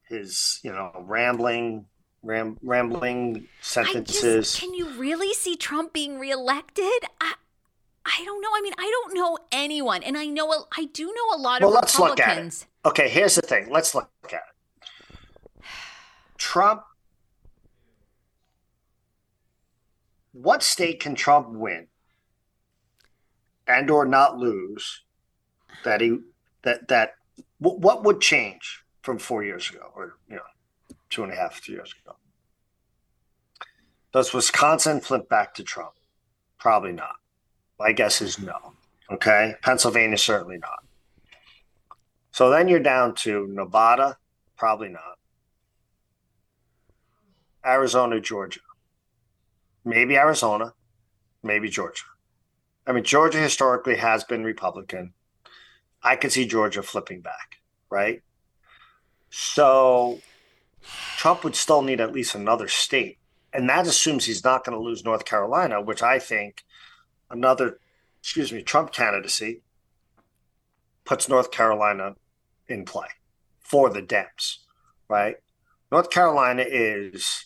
his 0.08 0.60
you 0.64 0.72
know 0.72 0.92
rambling, 1.06 1.86
ram, 2.24 2.58
rambling 2.64 3.36
I 3.38 3.48
sentences. 3.62 4.52
just, 4.52 4.60
can 4.60 4.74
you 4.74 4.90
really 4.92 5.34
see 5.34 5.56
Trump 5.56 5.94
being 5.94 6.20
reelected? 6.20 6.86
I, 7.22 7.34
I 8.06 8.24
don't 8.26 8.42
know. 8.42 8.50
I 8.56 8.62
mean, 8.62 8.74
I 8.78 8.90
don't 8.90 9.14
know 9.14 9.38
anyone, 9.52 10.04
and 10.04 10.18
I 10.18 10.26
know 10.26 10.52
a, 10.52 10.66
I 10.78 10.86
do 10.86 11.06
know 11.06 11.36
a 11.36 11.40
lot 11.40 11.62
Well, 11.62 11.70
of 11.70 11.76
let's 11.76 11.98
look 12.00 12.20
at 12.20 12.20
it. 12.20 12.22
Republicans. 12.30 12.66
Okay, 12.86 13.10
here's 13.10 13.36
the 13.36 13.42
thing. 13.42 13.70
Let's 13.70 13.94
look 13.96 14.10
at 14.26 14.34
it. 14.34 15.64
Trump. 16.38 16.84
What 20.34 20.64
state 20.64 21.00
can 21.00 21.14
Trump 21.16 21.50
win 21.50 21.88
and 23.68 23.90
or 23.90 24.06
not 24.06 24.38
lose 24.38 25.04
that 25.86 26.02
he 26.02 26.18
that 26.64 26.88
that 26.88 27.16
what 27.60 28.04
would 28.04 28.20
change 28.20 28.84
from 29.04 29.20
four 29.20 29.44
years 29.44 29.70
ago 29.70 29.92
or 29.96 30.18
you 30.28 30.36
know 30.36 30.42
two 31.14 31.24
and 31.24 31.32
a 31.32 31.36
half 31.36 31.62
three 31.62 31.76
years 31.76 31.94
ago? 32.04 32.16
Does 34.12 34.34
Wisconsin 34.34 35.00
flip 35.00 35.30
back 35.30 35.54
to 35.56 35.64
Trump? 35.64 35.94
Probably 36.60 36.92
not. 36.92 37.16
My 37.80 37.92
guess 37.92 38.22
is 38.22 38.40
no. 38.40 38.74
Okay, 39.12 39.56
Pennsylvania 39.62 40.18
certainly 40.18 40.58
not. 40.58 40.84
So 42.32 42.50
then 42.50 42.68
you're 42.68 42.80
down 42.80 43.14
to 43.16 43.48
Nevada, 43.48 44.18
probably 44.58 44.90
not. 44.90 45.20
Arizona, 47.66 48.20
Georgia. 48.20 48.60
Maybe 49.86 50.18
Arizona, 50.18 50.74
maybe 51.44 51.70
Georgia. 51.70 52.06
I 52.88 52.92
mean, 52.92 53.04
Georgia 53.04 53.38
historically 53.38 53.98
has 53.98 54.24
been 54.24 54.44
Republican. 54.44 55.14
I 56.02 56.16
could 56.16 56.32
see 56.32 56.46
Georgia 56.46 56.84
flipping 56.84 57.22
back, 57.22 57.60
right? 57.90 58.22
So 59.30 60.20
Trump 61.24 61.46
would 61.46 61.56
still 61.56 61.82
need 61.82 62.02
at 62.02 62.12
least 62.12 62.36
another 62.36 62.68
state. 62.68 63.18
And 63.54 63.70
that 63.70 63.88
assumes 63.88 64.26
he's 64.26 64.44
not 64.44 64.66
going 64.66 64.78
to 64.78 64.84
lose 64.84 65.06
North 65.06 65.24
Carolina, 65.24 65.80
which 65.80 66.04
I 66.04 66.20
think 66.20 66.66
another, 67.32 67.80
excuse 68.20 68.52
me, 68.52 68.62
Trump 68.62 68.92
candidacy 68.92 69.62
puts 71.06 71.30
North 71.30 71.50
Carolina 71.50 72.16
in 72.68 72.84
play 72.84 73.08
for 73.62 73.90
the 73.90 74.02
Dems, 74.02 74.58
right? 75.08 75.38
North 75.94 76.10
Carolina 76.10 76.66
is 76.68 77.46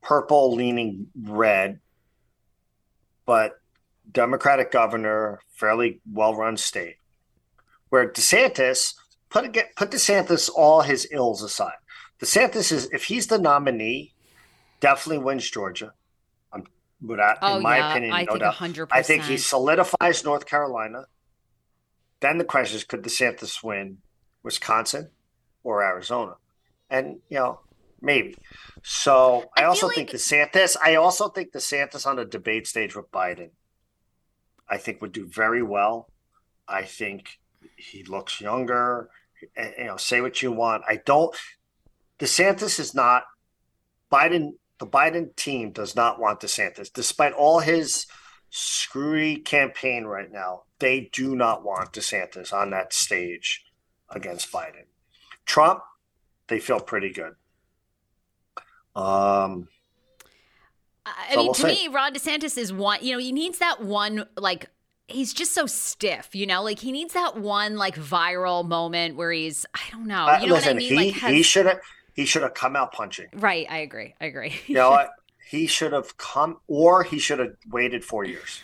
purple 0.00 0.54
leaning 0.54 1.08
red, 1.14 1.80
but 3.26 3.60
Democratic 4.10 4.72
governor, 4.72 5.40
fairly 5.50 6.00
well 6.10 6.34
run 6.34 6.56
state. 6.56 6.96
Where 7.90 8.10
DeSantis 8.10 8.94
put 9.28 9.54
put 9.76 9.90
DeSantis 9.90 10.48
all 10.48 10.80
his 10.80 11.06
ills 11.10 11.42
aside. 11.42 11.76
DeSantis 12.20 12.72
is 12.72 12.88
if 12.92 13.04
he's 13.04 13.26
the 13.28 13.38
nominee, 13.38 14.12
definitely 14.80 15.22
wins 15.22 15.48
Georgia. 15.50 15.92
Um, 16.52 16.64
without, 17.00 17.38
Oh 17.42 17.56
in 17.56 17.62
my 17.62 17.78
yeah, 17.78 17.90
opinion, 17.90 18.12
I 18.12 18.22
no 18.24 18.32
think 18.32 18.40
doubt. 18.40 18.54
hundred 18.54 18.88
I 18.92 19.02
think 19.02 19.24
he 19.24 19.36
solidifies 19.36 20.24
North 20.24 20.46
Carolina. 20.46 21.04
Then 22.20 22.38
the 22.38 22.44
question 22.44 22.76
is, 22.76 22.84
could 22.84 23.02
DeSantis 23.02 23.62
win 23.62 23.98
Wisconsin 24.42 25.10
or 25.62 25.82
Arizona? 25.84 26.34
And 26.90 27.20
you 27.28 27.38
know, 27.38 27.60
maybe. 28.00 28.36
So 28.82 29.50
I, 29.56 29.62
I 29.62 29.64
also 29.66 29.88
feel 29.88 29.94
think 29.94 30.12
like- 30.12 30.20
DeSantis. 30.20 30.76
I 30.84 30.96
also 30.96 31.28
think 31.28 31.52
DeSantis 31.52 32.06
on 32.06 32.18
a 32.18 32.24
debate 32.24 32.66
stage 32.66 32.96
with 32.96 33.10
Biden. 33.12 33.50
I 34.68 34.76
think 34.76 35.00
would 35.00 35.12
do 35.12 35.26
very 35.26 35.62
well. 35.62 36.10
I 36.66 36.82
think 36.82 37.38
he 37.76 38.02
looks 38.04 38.40
younger. 38.40 39.08
You 39.56 39.84
know, 39.84 39.96
say 39.96 40.20
what 40.20 40.42
you 40.42 40.50
want. 40.52 40.82
I 40.88 41.00
don't. 41.06 41.34
DeSantis 42.18 42.78
is 42.80 42.94
not 42.94 43.24
Biden. 44.12 44.52
The 44.78 44.86
Biden 44.86 45.34
team 45.36 45.72
does 45.72 45.96
not 45.96 46.20
want 46.20 46.40
DeSantis, 46.40 46.92
despite 46.92 47.32
all 47.32 47.58
his 47.60 48.06
screwy 48.50 49.36
campaign 49.36 50.04
right 50.04 50.30
now. 50.30 50.62
They 50.78 51.10
do 51.12 51.34
not 51.34 51.64
want 51.64 51.92
DeSantis 51.92 52.52
on 52.52 52.70
that 52.70 52.92
stage 52.92 53.64
against 54.10 54.52
Biden. 54.52 54.84
Trump, 55.46 55.80
they 56.46 56.60
feel 56.60 56.78
pretty 56.80 57.10
good. 57.12 57.34
Um, 58.94 59.68
I 61.06 61.34
So 61.34 61.36
mean, 61.36 61.46
we'll 61.46 61.54
to 61.54 61.60
see. 61.62 61.88
me, 61.88 61.88
Ron 61.88 62.14
DeSantis 62.14 62.58
is 62.58 62.72
one. 62.72 62.98
You 63.02 63.12
know, 63.14 63.18
he 63.18 63.32
needs 63.32 63.58
that 63.58 63.82
one 63.82 64.26
like. 64.36 64.66
He's 65.10 65.32
just 65.32 65.54
so 65.54 65.64
stiff, 65.64 66.34
you 66.34 66.46
know. 66.46 66.62
Like 66.62 66.78
he 66.80 66.92
needs 66.92 67.14
that 67.14 67.38
one 67.38 67.76
like 67.78 67.96
viral 67.96 68.66
moment 68.66 69.16
where 69.16 69.32
he's, 69.32 69.64
I 69.74 69.80
don't 69.90 70.06
know, 70.06 70.26
uh, 70.26 70.38
you 70.42 70.46
know 70.48 70.54
listen, 70.54 70.76
what 70.76 70.76
I 70.76 70.78
mean? 70.78 70.88
he 70.90 71.12
like, 71.12 71.14
has- 71.14 71.32
he 71.32 71.42
should 71.42 71.64
have 71.64 71.80
he 72.18 72.24
should 72.24 72.42
have 72.42 72.54
come 72.54 72.74
out 72.74 72.90
punching. 72.90 73.28
right. 73.34 73.64
I 73.70 73.78
agree. 73.78 74.12
I 74.20 74.24
agree. 74.24 74.52
You 74.66 74.74
know 74.74 74.90
what? 74.90 75.10
He 75.50 75.66
should 75.66 75.94
have 75.94 76.18
come, 76.18 76.58
or 76.66 77.04
he 77.04 77.18
should 77.18 77.38
have 77.38 77.52
waited 77.70 78.04
four 78.04 78.22
years. 78.22 78.60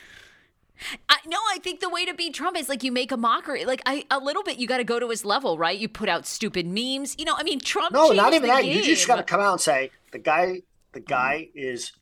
I, 1.09 1.17
no, 1.25 1.39
I 1.39 1.59
think 1.63 1.81
the 1.81 1.89
way 1.89 2.05
to 2.05 2.13
beat 2.13 2.35
Trump 2.35 2.59
is 2.59 2.69
like 2.69 2.83
you 2.83 2.93
make 2.93 3.11
a 3.11 3.17
mockery. 3.17 3.65
Like 3.65 3.81
I, 3.87 4.05
a 4.11 4.19
little 4.19 4.43
bit, 4.43 4.59
you 4.59 4.67
got 4.67 4.77
to 4.79 4.85
go 4.85 5.01
to 5.01 5.09
his 5.09 5.25
level, 5.25 5.57
right? 5.57 5.79
You 5.79 5.89
put 5.89 6.11
out 6.11 6.27
stupid 6.27 6.67
memes. 6.67 7.17
You 7.19 7.25
know, 7.25 7.33
I 7.39 7.43
mean, 7.43 7.59
Trump. 7.59 7.95
No, 7.95 8.11
not 8.11 8.35
even 8.35 8.51
that. 8.51 8.67
You 8.67 8.83
just 8.83 9.09
got 9.09 9.17
to 9.17 9.23
come 9.23 9.41
out 9.41 9.53
and 9.53 9.61
say 9.63 9.93
the 10.13 10.19
guy. 10.19 10.61
The 10.93 11.01
guy 11.01 11.49
mm-hmm. 11.49 11.59
is 11.59 11.93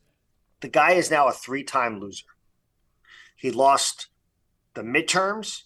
the 0.62 0.68
guy 0.68 0.94
is 0.94 1.12
now 1.12 1.28
a 1.28 1.32
three-time 1.32 2.00
loser. 2.00 2.26
He 3.36 3.52
lost 3.52 4.08
the 4.74 4.82
midterms 4.82 5.62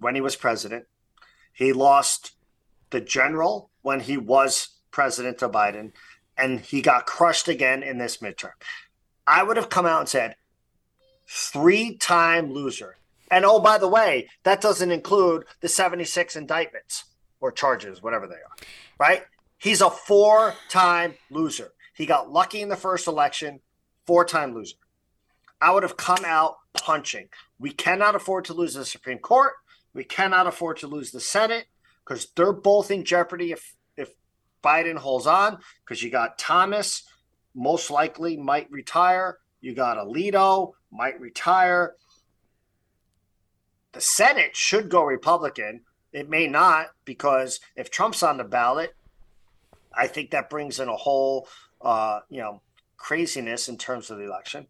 when 0.00 0.16
he 0.16 0.20
was 0.20 0.34
president. 0.34 0.86
He 1.52 1.72
lost 1.72 2.32
the 2.90 3.00
general 3.00 3.70
when 3.82 4.00
he 4.00 4.16
was 4.16 4.79
president 4.90 5.38
Biden, 5.38 5.92
and 6.36 6.60
he 6.60 6.82
got 6.82 7.06
crushed 7.06 7.48
again 7.48 7.82
in 7.82 7.98
this 7.98 8.18
midterm. 8.18 8.52
I 9.26 9.42
would 9.42 9.56
have 9.56 9.68
come 9.68 9.86
out 9.86 10.00
and 10.00 10.08
said, 10.08 10.36
three-time 11.28 12.52
loser. 12.52 12.96
And 13.30 13.44
oh, 13.44 13.60
by 13.60 13.78
the 13.78 13.88
way, 13.88 14.28
that 14.42 14.60
doesn't 14.60 14.90
include 14.90 15.44
the 15.60 15.68
76 15.68 16.34
indictments 16.34 17.04
or 17.40 17.52
charges, 17.52 18.02
whatever 18.02 18.26
they 18.26 18.34
are, 18.34 18.56
right? 18.98 19.22
He's 19.58 19.80
a 19.80 19.90
four 19.90 20.54
time 20.68 21.14
loser. 21.30 21.72
He 21.94 22.06
got 22.06 22.32
lucky 22.32 22.62
in 22.62 22.68
the 22.68 22.76
first 22.76 23.06
election, 23.06 23.60
four 24.06 24.24
time 24.24 24.54
loser. 24.54 24.76
I 25.60 25.70
would 25.72 25.82
have 25.82 25.96
come 25.96 26.24
out 26.24 26.56
punching. 26.74 27.28
We 27.58 27.70
cannot 27.70 28.14
afford 28.14 28.46
to 28.46 28.54
lose 28.54 28.74
the 28.74 28.84
Supreme 28.84 29.18
Court. 29.18 29.52
We 29.92 30.04
cannot 30.04 30.46
afford 30.46 30.78
to 30.78 30.86
lose 30.86 31.10
the 31.10 31.20
Senate 31.20 31.66
because 32.04 32.28
they're 32.34 32.52
both 32.52 32.90
in 32.90 33.04
jeopardy 33.04 33.52
if 33.52 33.74
Biden 34.62 34.96
holds 34.96 35.26
on. 35.26 35.58
Because 35.84 36.02
you 36.02 36.10
got 36.10 36.38
Thomas, 36.38 37.02
most 37.54 37.90
likely 37.90 38.36
might 38.36 38.70
retire. 38.70 39.38
You 39.60 39.74
got 39.74 39.98
Alito, 39.98 40.72
might 40.90 41.20
retire. 41.20 41.94
The 43.92 44.00
Senate 44.00 44.56
should 44.56 44.88
go 44.88 45.02
Republican. 45.02 45.82
It 46.12 46.28
may 46.28 46.46
not 46.46 46.88
because 47.04 47.60
if 47.76 47.90
Trump's 47.90 48.22
on 48.22 48.36
the 48.36 48.44
ballot, 48.44 48.94
I 49.92 50.06
think 50.06 50.30
that 50.30 50.50
brings 50.50 50.80
in 50.80 50.88
a 50.88 50.96
whole, 50.96 51.48
uh, 51.80 52.20
you 52.28 52.40
know, 52.40 52.62
craziness 52.96 53.68
in 53.68 53.76
terms 53.76 54.10
of 54.10 54.18
the 54.18 54.24
election. 54.24 54.66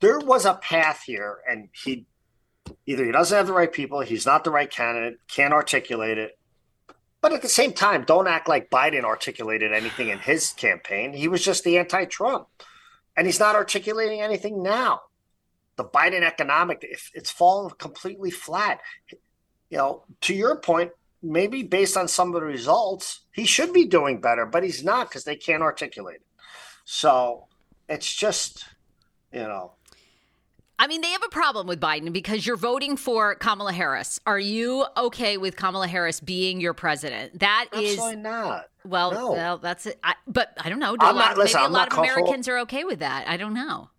There 0.00 0.20
was 0.20 0.44
a 0.44 0.54
path 0.54 1.02
here, 1.04 1.38
and 1.48 1.68
he 1.72 2.06
either 2.86 3.04
he 3.04 3.12
doesn't 3.12 3.36
have 3.36 3.46
the 3.46 3.52
right 3.52 3.72
people, 3.72 4.00
he's 4.00 4.26
not 4.26 4.44
the 4.44 4.50
right 4.50 4.70
candidate, 4.70 5.18
can't 5.28 5.52
articulate 5.52 6.18
it. 6.18 6.37
But 7.20 7.32
at 7.32 7.42
the 7.42 7.48
same 7.48 7.72
time, 7.72 8.04
don't 8.04 8.28
act 8.28 8.48
like 8.48 8.70
Biden 8.70 9.04
articulated 9.04 9.72
anything 9.72 10.08
in 10.08 10.18
his 10.18 10.52
campaign. 10.52 11.12
He 11.12 11.26
was 11.26 11.44
just 11.44 11.64
the 11.64 11.78
anti-Trump, 11.78 12.46
and 13.16 13.26
he's 13.26 13.40
not 13.40 13.56
articulating 13.56 14.20
anything 14.20 14.62
now. 14.62 15.02
The 15.76 15.84
Biden 15.84 16.22
economic, 16.22 16.84
it's 17.14 17.30
fallen 17.30 17.70
completely 17.78 18.30
flat. 18.30 18.80
You 19.70 19.78
know, 19.78 20.04
to 20.22 20.34
your 20.34 20.56
point, 20.56 20.92
maybe 21.22 21.64
based 21.64 21.96
on 21.96 22.06
some 22.06 22.28
of 22.28 22.34
the 22.34 22.46
results, 22.46 23.20
he 23.32 23.44
should 23.44 23.72
be 23.72 23.84
doing 23.84 24.20
better, 24.20 24.46
but 24.46 24.62
he's 24.62 24.84
not 24.84 25.08
because 25.08 25.24
they 25.24 25.36
can't 25.36 25.62
articulate 25.62 26.16
it. 26.16 26.26
So 26.84 27.46
it's 27.88 28.14
just, 28.14 28.64
you 29.32 29.40
know, 29.40 29.72
I 30.80 30.86
mean, 30.86 31.00
they 31.00 31.10
have 31.10 31.22
a 31.24 31.28
problem 31.28 31.66
with 31.66 31.80
Biden 31.80 32.12
because 32.12 32.46
you're 32.46 32.56
voting 32.56 32.96
for 32.96 33.34
Kamala 33.34 33.72
Harris. 33.72 34.20
Are 34.26 34.38
you 34.38 34.84
okay 34.96 35.36
with 35.36 35.56
Kamala 35.56 35.88
Harris 35.88 36.20
being 36.20 36.60
your 36.60 36.72
president? 36.74 37.40
That 37.40 37.66
is 37.72 37.94
absolutely 37.94 38.22
not. 38.22 38.68
well, 38.84 39.10
No. 39.10 39.32
well, 39.32 39.58
that's 39.58 39.86
it. 39.86 39.98
I, 40.04 40.14
but 40.28 40.52
I 40.60 40.68
don't 40.68 40.78
know. 40.78 40.96
Do 40.96 41.04
I'm 41.04 41.16
a 41.16 41.18
lot, 41.18 41.28
not- 41.30 41.38
listen, 41.38 41.58
maybe 41.60 41.66
I'm 41.66 41.70
a 41.72 41.74
lot 41.74 41.92
of 41.92 41.98
Americans 41.98 42.46
are 42.48 42.58
okay 42.60 42.84
with 42.84 43.00
that. 43.00 43.26
I 43.28 43.36
don't 43.36 43.54
know. 43.54 43.90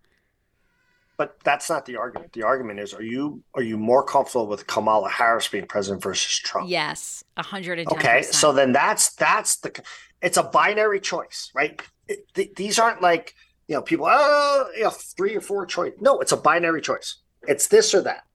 But 1.18 1.38
that's 1.44 1.70
not 1.70 1.86
the 1.86 1.98
argument. 1.98 2.32
The 2.32 2.44
argument 2.44 2.80
is: 2.80 2.94
Are 2.94 3.02
you 3.04 3.44
are 3.54 3.62
you 3.62 3.78
more 3.78 4.02
comfortable 4.04 4.48
with 4.48 4.68
Kamala 4.68 5.10
Harris 5.10 5.50
being 5.50 5.68
president 5.68 6.02
versus 6.02 6.38
Trump? 6.38 6.70
Yes, 6.70 7.26
hundred 7.38 7.80
and 7.80 7.90
ten. 7.90 7.98
Okay, 8.00 8.22
so 8.22 8.54
then 8.54 8.72
that's 8.72 9.10
that's 9.16 9.58
the 9.58 9.82
it's 10.22 10.38
a 10.38 10.44
binary 10.44 11.02
choice, 11.02 11.52
right? 11.54 11.82
It, 12.08 12.34
th- 12.36 12.56
these 12.56 12.80
aren't 12.80 13.02
like 13.02 13.36
you 13.70 13.76
know 13.76 13.82
people 13.82 14.08
oh 14.10 14.66
you 14.76 14.84
know 14.84 14.90
three 14.90 15.36
or 15.36 15.42
four 15.42 15.66
choice. 15.66 15.94
No, 16.02 16.20
it's 16.20 16.34
a 16.34 16.38
binary 16.38 16.82
choice. 16.82 17.18
It's 17.48 17.68
this 17.68 17.94
or 17.94 18.02
that. 18.02 18.26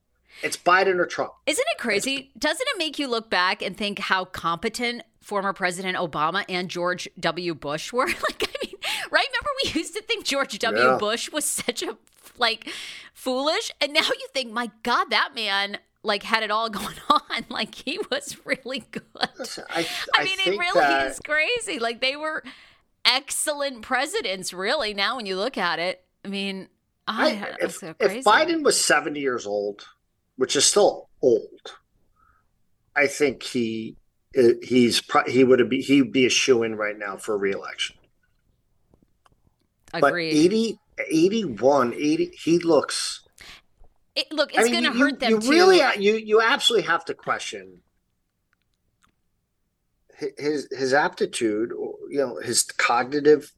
It's 0.41 0.57
Biden 0.57 0.97
or 0.99 1.05
Trump. 1.05 1.33
Isn't 1.45 1.65
it 1.73 1.77
crazy? 1.77 2.31
Doesn't 2.37 2.67
it 2.67 2.77
make 2.77 2.97
you 2.97 3.07
look 3.07 3.29
back 3.29 3.61
and 3.61 3.77
think 3.77 3.99
how 3.99 4.25
competent 4.25 5.03
former 5.21 5.53
President 5.53 5.97
Obama 5.97 6.43
and 6.49 6.69
George 6.69 7.07
W. 7.19 7.53
Bush 7.53 7.93
were? 7.93 8.07
Like, 8.21 8.43
I 8.43 8.65
mean, 8.65 8.75
right? 9.11 9.27
Remember 9.27 9.49
we 9.63 9.71
used 9.79 9.93
to 9.95 10.01
think 10.01 10.25
George 10.25 10.57
W. 10.59 10.83
Yeah. 10.83 10.97
Bush 10.97 11.31
was 11.31 11.45
such 11.45 11.83
a 11.83 11.97
like 12.37 12.69
foolish, 13.13 13.71
and 13.81 13.93
now 13.93 14.01
you 14.01 14.27
think, 14.33 14.51
my 14.51 14.71
God, 14.83 15.05
that 15.11 15.29
man 15.35 15.77
like 16.03 16.23
had 16.23 16.43
it 16.43 16.51
all 16.51 16.69
going 16.81 16.95
on. 17.09 17.45
Like 17.49 17.75
he 17.75 17.99
was 18.11 18.37
really 18.45 18.83
good. 18.91 19.03
Listen, 19.37 19.65
I, 19.69 19.87
I 20.13 20.23
mean, 20.23 20.37
it 20.45 20.57
really 20.57 20.79
that- 20.79 21.07
is 21.07 21.19
crazy. 21.19 21.79
Like 21.79 22.01
they 22.01 22.15
were 22.15 22.43
excellent 23.05 23.81
presidents, 23.81 24.53
really. 24.53 24.93
Now 24.93 25.15
when 25.15 25.25
you 25.25 25.35
look 25.37 25.57
at 25.57 25.79
it, 25.79 26.03
I 26.23 26.27
mean, 26.27 26.67
I, 27.07 27.31
I, 27.31 27.65
if, 27.65 27.75
so 27.75 27.93
if. 27.99 28.23
Biden 28.23 28.63
was 28.63 28.79
70 28.79 29.19
years 29.19 29.45
old, 29.45 29.87
which 30.37 30.55
is 30.55 30.65
still 30.65 31.09
old, 31.21 31.75
I 32.95 33.07
think 33.07 33.43
he 33.43 33.95
uh, 34.37 34.53
he's 34.61 35.01
he 35.27 35.43
would 35.43 35.69
be 35.69 35.81
he'd 35.81 36.11
be 36.11 36.25
a 36.25 36.29
shoe 36.29 36.63
in 36.63 36.75
right 36.75 36.97
now 36.97 37.17
for 37.17 37.37
reelection. 37.37 37.95
But 39.91 40.03
Agreed. 40.09 40.35
80, 40.35 40.79
81, 41.09 41.93
80, 41.93 42.31
he 42.43 42.59
looks. 42.59 43.21
It- 44.15 44.31
look, 44.31 44.51
I 44.57 44.61
it's 44.61 44.71
mean, 44.71 44.83
going 44.83 44.93
to 44.93 44.99
hurt 44.99 45.19
them 45.19 45.31
you 45.31 45.39
too. 45.39 45.49
really 45.49 45.81
you 45.97 46.15
you 46.15 46.41
absolutely 46.41 46.87
have 46.87 47.05
to 47.05 47.13
question 47.13 47.81
his 50.37 50.67
his 50.71 50.93
aptitude, 50.93 51.71
or, 51.71 51.94
you 52.09 52.17
know, 52.19 52.37
his 52.39 52.63
cognitive. 52.63 53.51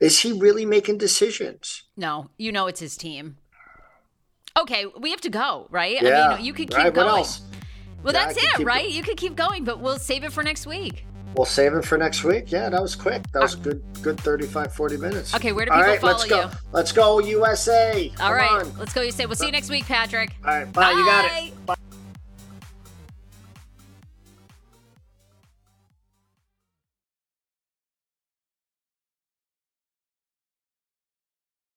Is 0.00 0.20
he 0.20 0.32
really 0.32 0.64
making 0.64 0.98
decisions? 0.98 1.82
No, 1.96 2.30
you 2.38 2.52
know 2.52 2.66
it's 2.66 2.80
his 2.80 2.96
team. 2.96 3.36
Okay, 4.58 4.86
we 4.98 5.10
have 5.10 5.20
to 5.22 5.30
go, 5.30 5.66
right? 5.70 6.00
Yeah. 6.00 6.28
I 6.30 6.36
mean, 6.36 6.44
you 6.44 6.52
could 6.52 6.68
keep 6.70 6.76
Right, 6.78 6.92
going. 6.92 7.06
What 7.06 7.18
else? 7.18 7.42
Well, 8.02 8.14
Yeah, 8.14 8.26
that's 8.32 8.58
it, 8.58 8.64
right? 8.64 8.88
You 8.88 9.02
could 9.02 9.16
keep 9.16 9.36
going, 9.36 9.64
but 9.64 9.78
we'll 9.80 9.98
save 9.98 10.24
it 10.24 10.32
for 10.32 10.42
next 10.42 10.66
week. 10.66 11.04
We'll 11.36 11.44
save 11.46 11.74
it 11.74 11.84
for 11.84 11.96
next 11.96 12.24
week. 12.24 12.50
Yeah, 12.50 12.68
that 12.70 12.82
was 12.82 12.96
quick. 12.96 13.22
That 13.32 13.42
was 13.42 13.54
good. 13.54 13.82
Good 14.02 14.18
35, 14.20 14.72
40 14.74 14.96
minutes. 14.96 15.32
Uh, 15.32 15.36
Okay, 15.36 15.52
where 15.52 15.64
do 15.66 15.70
All 15.70 15.78
people 15.78 15.92
right, 15.92 16.02
let's 16.02 16.24
follow 16.24 16.42
go. 16.44 16.48
you? 16.50 16.56
Let's 16.72 16.92
go 16.92 17.20
USA. 17.20 18.08
All 18.18 18.26
Come 18.28 18.32
right, 18.32 18.50
on. 18.66 18.78
let's 18.78 18.92
go. 18.92 19.02
You 19.02 19.12
say 19.12 19.26
we'll 19.26 19.36
see 19.36 19.46
you 19.46 19.52
next 19.52 19.70
week, 19.70 19.84
Patrick. 19.84 20.34
All 20.44 20.50
right, 20.50 20.72
bye. 20.72 20.90
You 20.90 21.04
got 21.04 21.24
it. 21.44 21.66
Bye. 21.66 21.74